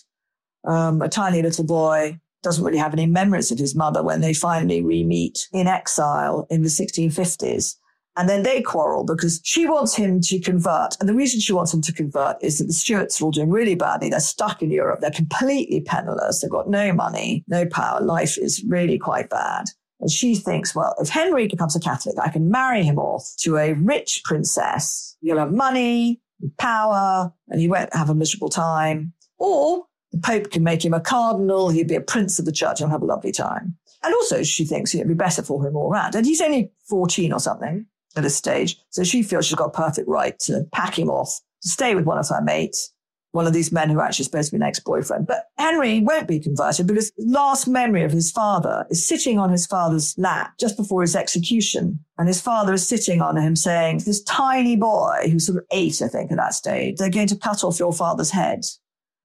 um, 0.65 1.02
a 1.02 1.10
tiny 1.10 1.41
little 1.41 1.65
boy, 1.65 2.17
doesn't 2.41 2.63
really 2.63 2.78
have 2.78 2.93
any 2.93 3.06
memories 3.06 3.52
of 3.52 3.60
his 3.60 3.75
mother 3.75 4.02
when 4.02 4.21
they 4.21 4.34
finally 4.34 4.82
re-meet 4.82 5.49
in 5.52 5.67
exile 5.67 6.47
in 6.49 6.63
the 6.63 6.69
1650s. 6.69 7.75
And 8.19 8.27
then 8.27 8.43
they 8.43 8.62
quarrel 8.62 9.05
because 9.05 9.39
she 9.45 9.65
wants 9.65 9.95
him 9.95 10.19
to 10.23 10.41
convert. 10.41 10.97
And 10.99 11.08
the 11.08 11.13
reason 11.13 11.39
she 11.39 11.53
wants 11.53 11.73
him 11.73 11.79
to 11.84 11.93
convert 11.93 12.36
is 12.43 12.58
that 12.58 12.65
the 12.65 12.73
Stuarts 12.73 13.21
are 13.21 13.23
all 13.23 13.32
doing 13.32 13.49
really 13.49 13.75
badly. 13.75 14.10
They're 14.10 14.19
stuck 14.19 14.62
in 14.62 14.71
Europe. 14.71 14.99
They're 14.99 15.10
completely 15.10 15.79
penniless. 15.79 16.41
They've 16.41 16.51
got 16.51 16.69
no 16.69 16.91
money, 16.91 17.45
no 17.47 17.65
power. 17.65 18.01
Life 18.01 18.38
is 18.38 18.62
really 18.67 18.99
quite 18.99 19.29
bad. 19.29 19.67
And 20.01 20.12
she 20.12 20.36
thinks, 20.36 20.75
well, 20.75 20.95
if 20.99 21.08
Henry 21.08 21.47
becomes 21.47 21.77
a 21.77 21.79
Catholic, 21.79 22.15
I 22.21 22.27
can 22.27 22.51
marry 22.51 22.84
him 22.84 22.99
off 22.99 23.25
to 23.39 23.55
a 23.55 23.71
rich 23.71 24.21
princess. 24.25 25.15
You'll 25.21 25.39
have 25.39 25.53
money, 25.53 26.19
power, 26.58 27.32
and 27.47 27.62
he 27.62 27.69
won't 27.69 27.95
have 27.95 28.10
a 28.10 28.15
miserable 28.15 28.49
time. 28.49 29.13
Or 29.38 29.86
the 30.12 30.19
Pope 30.19 30.51
can 30.51 30.63
make 30.63 30.84
him 30.84 30.93
a 30.93 30.99
cardinal. 30.99 31.69
He'd 31.69 31.88
be 31.88 31.95
a 31.95 32.01
prince 32.01 32.38
of 32.38 32.43
the 32.43 32.51
church 32.51 32.82
and 32.82 32.91
have 32.91 33.01
a 33.01 33.05
lovely 33.05 33.32
time. 33.32 33.77
And 34.03 34.13
also, 34.13 34.43
she 34.43 34.65
thinks 34.65 34.93
it'd 34.93 35.08
be 35.08 35.13
better 35.13 35.41
for 35.41 35.65
him 35.65 35.77
all 35.77 35.89
around. 35.89 36.15
And 36.15 36.25
he's 36.25 36.41
only 36.41 36.73
14 36.89 37.32
or 37.32 37.39
something 37.39 37.86
at 38.15 38.24
this 38.24 38.36
stage. 38.36 38.78
So 38.89 39.04
she 39.04 39.24
feels 39.24 39.45
she's 39.45 39.56
got 39.56 39.74
perfect 39.74 40.08
right 40.08 40.38
to 40.39 40.65
pack 40.72 40.98
him 40.98 41.10
off, 41.10 41.39
to 41.62 41.69
stay 41.69 41.95
with 41.95 42.06
one 42.06 42.17
of 42.17 42.28
her 42.30 42.41
mates, 42.41 42.93
one 43.32 43.45
of 43.45 43.54
these 43.54 43.72
men 43.72 43.89
who 43.89 44.00
are 44.00 44.06
actually 44.06 44.26
supposed 44.26 44.50
to 44.50 44.58
be 44.58 44.63
an 44.63 44.67
ex-boyfriend. 44.67 45.28
But 45.28 45.45
Henry 45.58 46.00
won't 46.00 46.28
be 46.28 46.39
converted 46.39 46.88
because 46.88 47.12
his 47.15 47.28
last 47.28 47.67
memory 47.67 48.04
of 48.04 48.12
his 48.12 48.32
father 48.32 48.88
is 48.89 49.08
sitting 49.08 49.38
on 49.38 49.52
his 49.52 49.67
father's 49.67 50.17
lap 50.17 50.54
just 50.60 50.76
before 50.76 51.02
his 51.02 51.15
execution. 51.15 52.00
And 52.17 52.28
his 52.28 52.41
father 52.41 52.74
is 52.74 52.88
sitting 52.88 53.22
on 53.22 53.38
him 53.38 53.56
saying, 53.56 54.00
this 54.00 54.24
tiny 54.24 54.76
boy 54.76 55.30
who's 55.32 55.45
sort 55.45 55.60
of 55.60 55.65
eight, 55.72 56.02
I 56.02 56.08
think, 56.08 56.32
at 56.32 56.38
that 56.38 56.56
stage, 56.56 56.98
they're 56.98 57.12
going 57.12 57.28
to 57.28 57.36
cut 57.36 57.63
off 57.63 57.80
your 57.80 57.93
father's 57.93 58.32
head. 58.32 58.65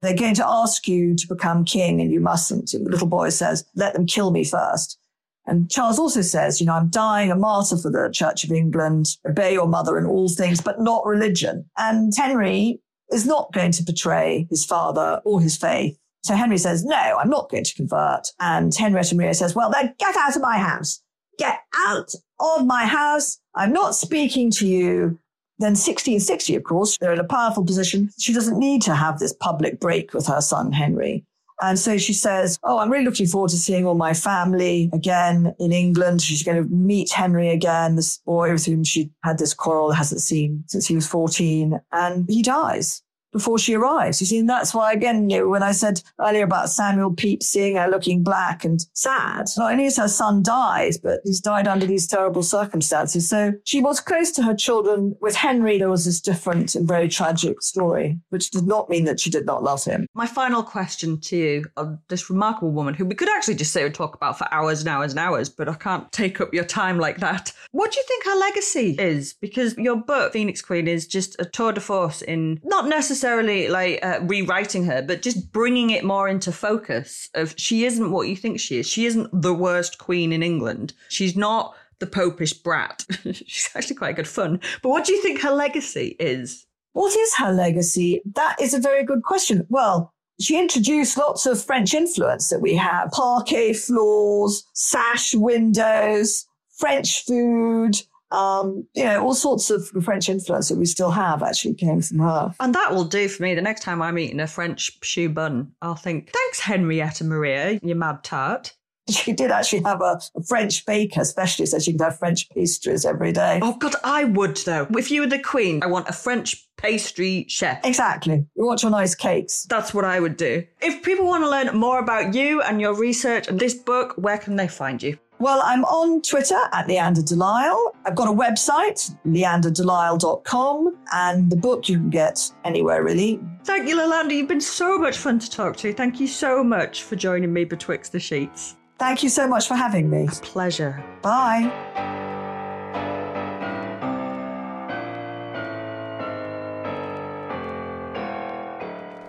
They're 0.02 0.14
going 0.14 0.34
to 0.34 0.46
ask 0.46 0.86
you 0.86 1.14
to 1.16 1.26
become 1.26 1.64
king 1.64 2.02
and 2.02 2.12
you 2.12 2.20
mustn't. 2.20 2.74
And 2.74 2.84
The 2.84 2.90
little 2.90 3.06
boy 3.06 3.30
says, 3.30 3.64
let 3.74 3.94
them 3.94 4.04
kill 4.04 4.32
me 4.32 4.44
first. 4.44 4.98
And 5.46 5.70
Charles 5.70 5.98
also 5.98 6.22
says, 6.22 6.60
you 6.60 6.66
know, 6.66 6.74
I'm 6.74 6.88
dying 6.88 7.30
a 7.30 7.36
martyr 7.36 7.76
for 7.76 7.90
the 7.90 8.10
Church 8.12 8.44
of 8.44 8.50
England, 8.50 9.16
obey 9.28 9.52
your 9.52 9.68
mother 9.68 9.98
in 9.98 10.06
all 10.06 10.28
things, 10.28 10.60
but 10.60 10.80
not 10.80 11.04
religion. 11.04 11.68
And 11.76 12.12
Henry 12.16 12.80
is 13.12 13.26
not 13.26 13.52
going 13.52 13.72
to 13.72 13.82
betray 13.82 14.46
his 14.48 14.64
father 14.64 15.20
or 15.24 15.40
his 15.40 15.56
faith. 15.56 15.98
So 16.22 16.34
Henry 16.34 16.56
says, 16.56 16.84
no, 16.84 16.96
I'm 16.96 17.28
not 17.28 17.50
going 17.50 17.64
to 17.64 17.74
convert. 17.74 18.28
And 18.40 18.74
Henrietta 18.74 19.14
Maria 19.14 19.34
says, 19.34 19.54
well, 19.54 19.70
then 19.70 19.94
get 19.98 20.16
out 20.16 20.34
of 20.34 20.40
my 20.40 20.56
house. 20.56 21.02
Get 21.38 21.58
out 21.86 22.14
of 22.40 22.64
my 22.64 22.86
house. 22.86 23.38
I'm 23.54 23.72
not 23.72 23.94
speaking 23.94 24.50
to 24.52 24.66
you. 24.66 25.18
Then 25.58 25.72
1660, 25.72 26.56
of 26.56 26.64
course, 26.64 26.96
they're 26.98 27.12
in 27.12 27.20
a 27.20 27.24
powerful 27.24 27.64
position. 27.64 28.10
She 28.18 28.32
doesn't 28.32 28.58
need 28.58 28.82
to 28.82 28.94
have 28.94 29.18
this 29.18 29.34
public 29.34 29.78
break 29.78 30.14
with 30.14 30.26
her 30.26 30.40
son, 30.40 30.72
Henry. 30.72 31.24
And 31.60 31.78
so 31.78 31.98
she 31.98 32.12
says, 32.12 32.58
Oh, 32.62 32.78
I'm 32.78 32.90
really 32.90 33.04
looking 33.04 33.26
forward 33.26 33.50
to 33.50 33.56
seeing 33.56 33.86
all 33.86 33.94
my 33.94 34.14
family 34.14 34.90
again 34.92 35.54
in 35.58 35.72
England. 35.72 36.22
She's 36.22 36.42
going 36.42 36.62
to 36.62 36.68
meet 36.68 37.12
Henry 37.12 37.50
again, 37.50 37.96
this 37.96 38.18
boy 38.18 38.52
with 38.52 38.66
whom 38.66 38.84
she 38.84 39.10
had 39.22 39.38
this 39.38 39.54
quarrel, 39.54 39.92
hasn't 39.92 40.20
seen 40.20 40.64
since 40.66 40.86
he 40.86 40.94
was 40.94 41.06
14. 41.06 41.80
And 41.92 42.26
he 42.28 42.42
dies 42.42 43.02
before 43.34 43.58
she 43.58 43.74
arrives. 43.74 44.20
You 44.20 44.26
see, 44.26 44.38
and 44.38 44.48
that's 44.48 44.72
why, 44.72 44.92
again, 44.92 45.28
you 45.28 45.40
know, 45.40 45.48
when 45.48 45.62
I 45.62 45.72
said 45.72 46.00
earlier 46.20 46.44
about 46.44 46.70
Samuel 46.70 47.12
Pepys 47.14 47.42
seeing 47.42 47.76
her 47.76 47.88
looking 47.88 48.22
black 48.22 48.64
and 48.64 48.80
sad, 48.94 49.48
not 49.58 49.72
only 49.72 49.86
is 49.86 49.96
her 49.98 50.08
son 50.08 50.42
dies, 50.42 50.96
but 50.96 51.20
he's 51.24 51.40
died 51.40 51.66
under 51.66 51.84
these 51.84 52.06
terrible 52.06 52.44
circumstances. 52.44 53.28
So 53.28 53.52
she 53.64 53.82
was 53.82 54.00
close 54.00 54.30
to 54.32 54.42
her 54.44 54.54
children. 54.54 55.16
With 55.20 55.34
Henry, 55.34 55.78
there 55.78 55.90
was 55.90 56.04
this 56.04 56.20
different 56.20 56.76
and 56.76 56.86
very 56.86 57.08
tragic 57.08 57.60
story, 57.60 58.20
which 58.30 58.50
did 58.50 58.66
not 58.68 58.88
mean 58.88 59.04
that 59.04 59.18
she 59.18 59.30
did 59.30 59.46
not 59.46 59.64
love 59.64 59.84
him. 59.84 60.06
My 60.14 60.26
final 60.26 60.62
question 60.62 61.20
to 61.22 61.36
you 61.36 61.64
of 61.76 61.98
this 62.08 62.30
remarkable 62.30 62.70
woman 62.70 62.94
who 62.94 63.04
we 63.04 63.16
could 63.16 63.28
actually 63.28 63.56
just 63.56 63.72
sit 63.72 63.84
and 63.84 63.94
talk 63.94 64.14
about 64.14 64.38
for 64.38 64.46
hours 64.52 64.78
and 64.78 64.88
hours 64.88 65.10
and 65.10 65.18
hours, 65.18 65.48
but 65.48 65.68
I 65.68 65.74
can't 65.74 66.10
take 66.12 66.40
up 66.40 66.54
your 66.54 66.64
time 66.64 66.98
like 66.98 67.18
that. 67.18 67.52
What 67.72 67.90
do 67.90 67.98
you 67.98 68.04
think 68.06 68.24
her 68.26 68.36
legacy 68.36 68.94
is? 68.96 69.34
Because 69.34 69.76
your 69.76 69.96
book, 69.96 70.32
Phoenix 70.32 70.62
Queen, 70.62 70.86
is 70.86 71.08
just 71.08 71.34
a 71.40 71.44
tour 71.44 71.72
de 71.72 71.80
force 71.80 72.22
in 72.22 72.60
not 72.62 72.86
necessarily 72.86 73.23
necessarily 73.24 73.68
like 73.68 74.04
uh, 74.04 74.20
rewriting 74.22 74.84
her, 74.84 75.00
but 75.00 75.22
just 75.22 75.50
bringing 75.50 75.88
it 75.90 76.04
more 76.04 76.28
into 76.28 76.52
focus 76.52 77.30
of 77.34 77.54
she 77.56 77.86
isn't 77.86 78.10
what 78.10 78.28
you 78.28 78.36
think 78.36 78.60
she 78.60 78.78
is. 78.78 78.86
She 78.86 79.06
isn't 79.06 79.30
the 79.32 79.54
worst 79.54 79.96
queen 79.96 80.30
in 80.30 80.42
England. 80.42 80.92
She's 81.08 81.34
not 81.34 81.74
the 82.00 82.06
popish 82.06 82.52
brat. 82.52 83.06
She's 83.32 83.70
actually 83.74 83.96
quite 83.96 84.16
good 84.16 84.28
fun. 84.28 84.60
But 84.82 84.90
what 84.90 85.06
do 85.06 85.14
you 85.14 85.22
think 85.22 85.40
her 85.40 85.52
legacy 85.52 86.16
is? 86.20 86.66
What 86.92 87.16
is 87.16 87.34
her 87.36 87.50
legacy? 87.50 88.20
That 88.34 88.56
is 88.60 88.74
a 88.74 88.78
very 88.78 89.04
good 89.04 89.22
question. 89.22 89.66
Well, 89.70 90.12
she 90.38 90.58
introduced 90.58 91.16
lots 91.16 91.46
of 91.46 91.64
French 91.64 91.94
influence 91.94 92.50
that 92.50 92.60
we 92.60 92.74
have 92.74 93.10
parquet 93.12 93.72
floors, 93.72 94.64
sash 94.74 95.34
windows, 95.34 96.46
French 96.76 97.24
food, 97.24 98.02
um, 98.34 98.86
you 98.94 99.04
know, 99.04 99.22
all 99.22 99.34
sorts 99.34 99.70
of 99.70 99.88
French 100.02 100.28
influence 100.28 100.68
that 100.68 100.78
we 100.78 100.86
still 100.86 101.10
have 101.10 101.42
actually 101.42 101.74
came 101.74 102.02
from 102.02 102.18
her. 102.18 102.54
And 102.60 102.74
that 102.74 102.92
will 102.92 103.04
do 103.04 103.28
for 103.28 103.42
me. 103.42 103.54
The 103.54 103.62
next 103.62 103.82
time 103.82 104.02
I'm 104.02 104.18
eating 104.18 104.40
a 104.40 104.46
French 104.46 105.00
choux 105.00 105.28
bun, 105.28 105.72
I'll 105.80 105.94
think, 105.94 106.30
thanks, 106.30 106.60
Henrietta 106.60 107.24
Maria, 107.24 107.78
you 107.82 107.94
mad 107.94 108.24
tart. 108.24 108.74
She 109.06 109.34
did 109.34 109.50
actually 109.50 109.82
have 109.82 110.00
a, 110.00 110.18
a 110.34 110.42
French 110.44 110.86
baker 110.86 111.26
specialist 111.26 111.72
so 111.72 111.78
she 111.78 111.92
could 111.92 112.00
have 112.00 112.18
French 112.18 112.48
pastries 112.48 113.04
every 113.04 113.32
day. 113.32 113.60
Oh, 113.60 113.76
God, 113.76 113.94
I 114.02 114.24
would, 114.24 114.56
though. 114.56 114.86
If 114.96 115.10
you 115.10 115.20
were 115.20 115.26
the 115.26 115.38
queen, 115.38 115.82
I 115.82 115.86
want 115.86 116.08
a 116.08 116.12
French 116.14 116.66
pastry 116.78 117.44
chef. 117.48 117.84
Exactly. 117.84 118.46
We 118.56 118.64
want 118.64 118.82
your 118.82 118.90
nice 118.90 119.14
cakes. 119.14 119.66
That's 119.68 119.92
what 119.92 120.06
I 120.06 120.20
would 120.20 120.38
do. 120.38 120.64
If 120.80 121.02
people 121.02 121.26
want 121.26 121.44
to 121.44 121.50
learn 121.50 121.76
more 121.76 121.98
about 121.98 122.34
you 122.34 122.62
and 122.62 122.80
your 122.80 122.94
research 122.94 123.46
and 123.46 123.60
this 123.60 123.74
book, 123.74 124.14
where 124.16 124.38
can 124.38 124.56
they 124.56 124.68
find 124.68 125.02
you? 125.02 125.18
Well, 125.38 125.60
I'm 125.64 125.84
on 125.84 126.22
Twitter 126.22 126.58
at 126.72 126.86
Leanda 126.86 127.26
de 127.26 127.34
Lisle. 127.34 127.94
I've 128.04 128.14
got 128.14 128.28
a 128.28 128.32
website, 128.32 129.14
leandadelisle.com, 129.26 130.96
and 131.12 131.50
the 131.50 131.56
book 131.56 131.88
you 131.88 131.98
can 131.98 132.10
get 132.10 132.50
anywhere 132.64 133.02
really. 133.02 133.40
Thank 133.64 133.88
you, 133.88 133.96
Leanda. 133.96 134.32
You've 134.34 134.48
been 134.48 134.60
so 134.60 134.96
much 134.96 135.18
fun 135.18 135.38
to 135.40 135.50
talk 135.50 135.76
to. 135.78 135.92
Thank 135.92 136.20
you 136.20 136.28
so 136.28 136.62
much 136.62 137.02
for 137.02 137.16
joining 137.16 137.52
me 137.52 137.64
betwixt 137.64 138.12
the 138.12 138.20
sheets. 138.20 138.76
Thank 138.98 139.22
you 139.22 139.28
so 139.28 139.48
much 139.48 139.66
for 139.66 139.74
having 139.74 140.08
me. 140.08 140.28
A 140.28 140.30
pleasure. 140.40 141.02
Bye. 141.20 141.72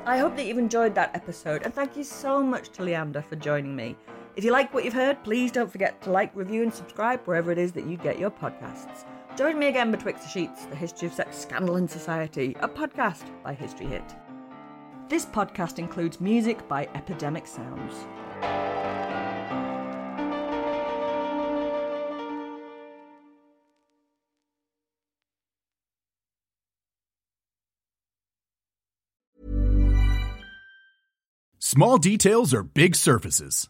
I 0.08 0.20
hope 0.20 0.36
that 0.38 0.46
you've 0.46 0.60
enjoyed 0.60 0.94
that 0.96 1.15
episode, 1.15 1.63
and 1.63 1.74
thank 1.74 1.98
you 1.98 2.04
so 2.04 2.41
much 2.44 2.70
to 2.70 2.84
Leander 2.84 3.24
for 3.24 3.36
joining 3.36 3.76
me. 3.76 3.98
If 4.36 4.43
you 4.43 4.52
like 4.52 4.74
what 4.74 4.84
you've 4.84 4.93
heard, 4.93 5.24
please 5.24 5.50
don't 5.50 5.71
forget 5.71 6.02
to 6.02 6.12
like, 6.12 6.36
review, 6.36 6.62
and 6.62 6.74
subscribe 6.74 7.21
wherever 7.24 7.54
it 7.54 7.58
is 7.58 7.71
that 7.71 7.86
you 7.86 7.95
get 7.95 8.19
your 8.19 8.30
podcasts. 8.30 9.06
Join 9.38 9.58
me 9.58 9.67
again 9.67 9.91
betwixt 9.91 10.24
the 10.24 10.30
sheets, 10.30 10.65
the 10.65 10.76
history 10.76 11.08
of 11.08 11.13
sex, 11.13 11.38
scandal, 11.38 11.78
and 11.78 11.89
society, 11.89 12.56
a 12.60 12.67
podcast 12.67 13.24
by 13.43 13.54
History 13.54 13.86
Hit. 13.86 14.04
This 15.08 15.26
podcast 15.26 15.80
includes 15.80 16.19
music 16.19 16.67
by 16.67 16.89
Epidemic 16.95 17.48
Sounds. 17.48 17.93
Small 31.60 31.98
details 31.98 32.54
are 32.54 32.63
big 32.63 32.95
surfaces. 32.95 33.69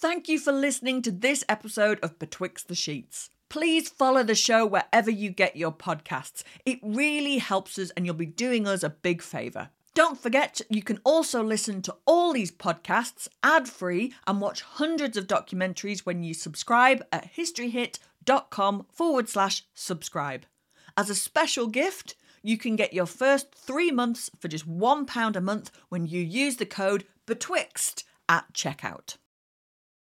Thank 0.00 0.28
you 0.28 0.38
for 0.38 0.52
listening 0.52 1.02
to 1.02 1.10
this 1.10 1.42
episode 1.48 1.98
of 2.04 2.20
Betwixt 2.20 2.68
the 2.68 2.76
Sheets. 2.76 3.30
Please 3.48 3.88
follow 3.88 4.22
the 4.22 4.36
show 4.36 4.64
wherever 4.64 5.10
you 5.10 5.28
get 5.28 5.56
your 5.56 5.72
podcasts. 5.72 6.44
It 6.64 6.78
really 6.84 7.38
helps 7.38 7.76
us 7.80 7.90
and 7.90 8.06
you'll 8.06 8.14
be 8.14 8.24
doing 8.24 8.68
us 8.68 8.84
a 8.84 8.90
big 8.90 9.22
favour. 9.22 9.70
Don't 9.94 10.16
forget, 10.16 10.60
you 10.70 10.84
can 10.84 11.00
also 11.02 11.42
listen 11.42 11.82
to 11.82 11.96
all 12.06 12.32
these 12.32 12.52
podcasts 12.52 13.26
ad 13.42 13.68
free 13.68 14.14
and 14.24 14.40
watch 14.40 14.62
hundreds 14.62 15.16
of 15.16 15.26
documentaries 15.26 16.06
when 16.06 16.22
you 16.22 16.32
subscribe 16.32 17.04
at 17.10 17.34
historyhit.com 17.34 18.86
forward 18.92 19.28
slash 19.28 19.64
subscribe. 19.74 20.46
As 20.96 21.10
a 21.10 21.14
special 21.16 21.66
gift, 21.66 22.14
you 22.40 22.56
can 22.56 22.76
get 22.76 22.94
your 22.94 23.06
first 23.06 23.52
three 23.52 23.90
months 23.90 24.30
for 24.38 24.46
just 24.46 24.70
£1 24.70 25.34
a 25.34 25.40
month 25.40 25.72
when 25.88 26.06
you 26.06 26.20
use 26.20 26.54
the 26.58 26.66
code 26.66 27.04
BETWIXT 27.26 28.04
at 28.28 28.52
checkout. 28.52 29.16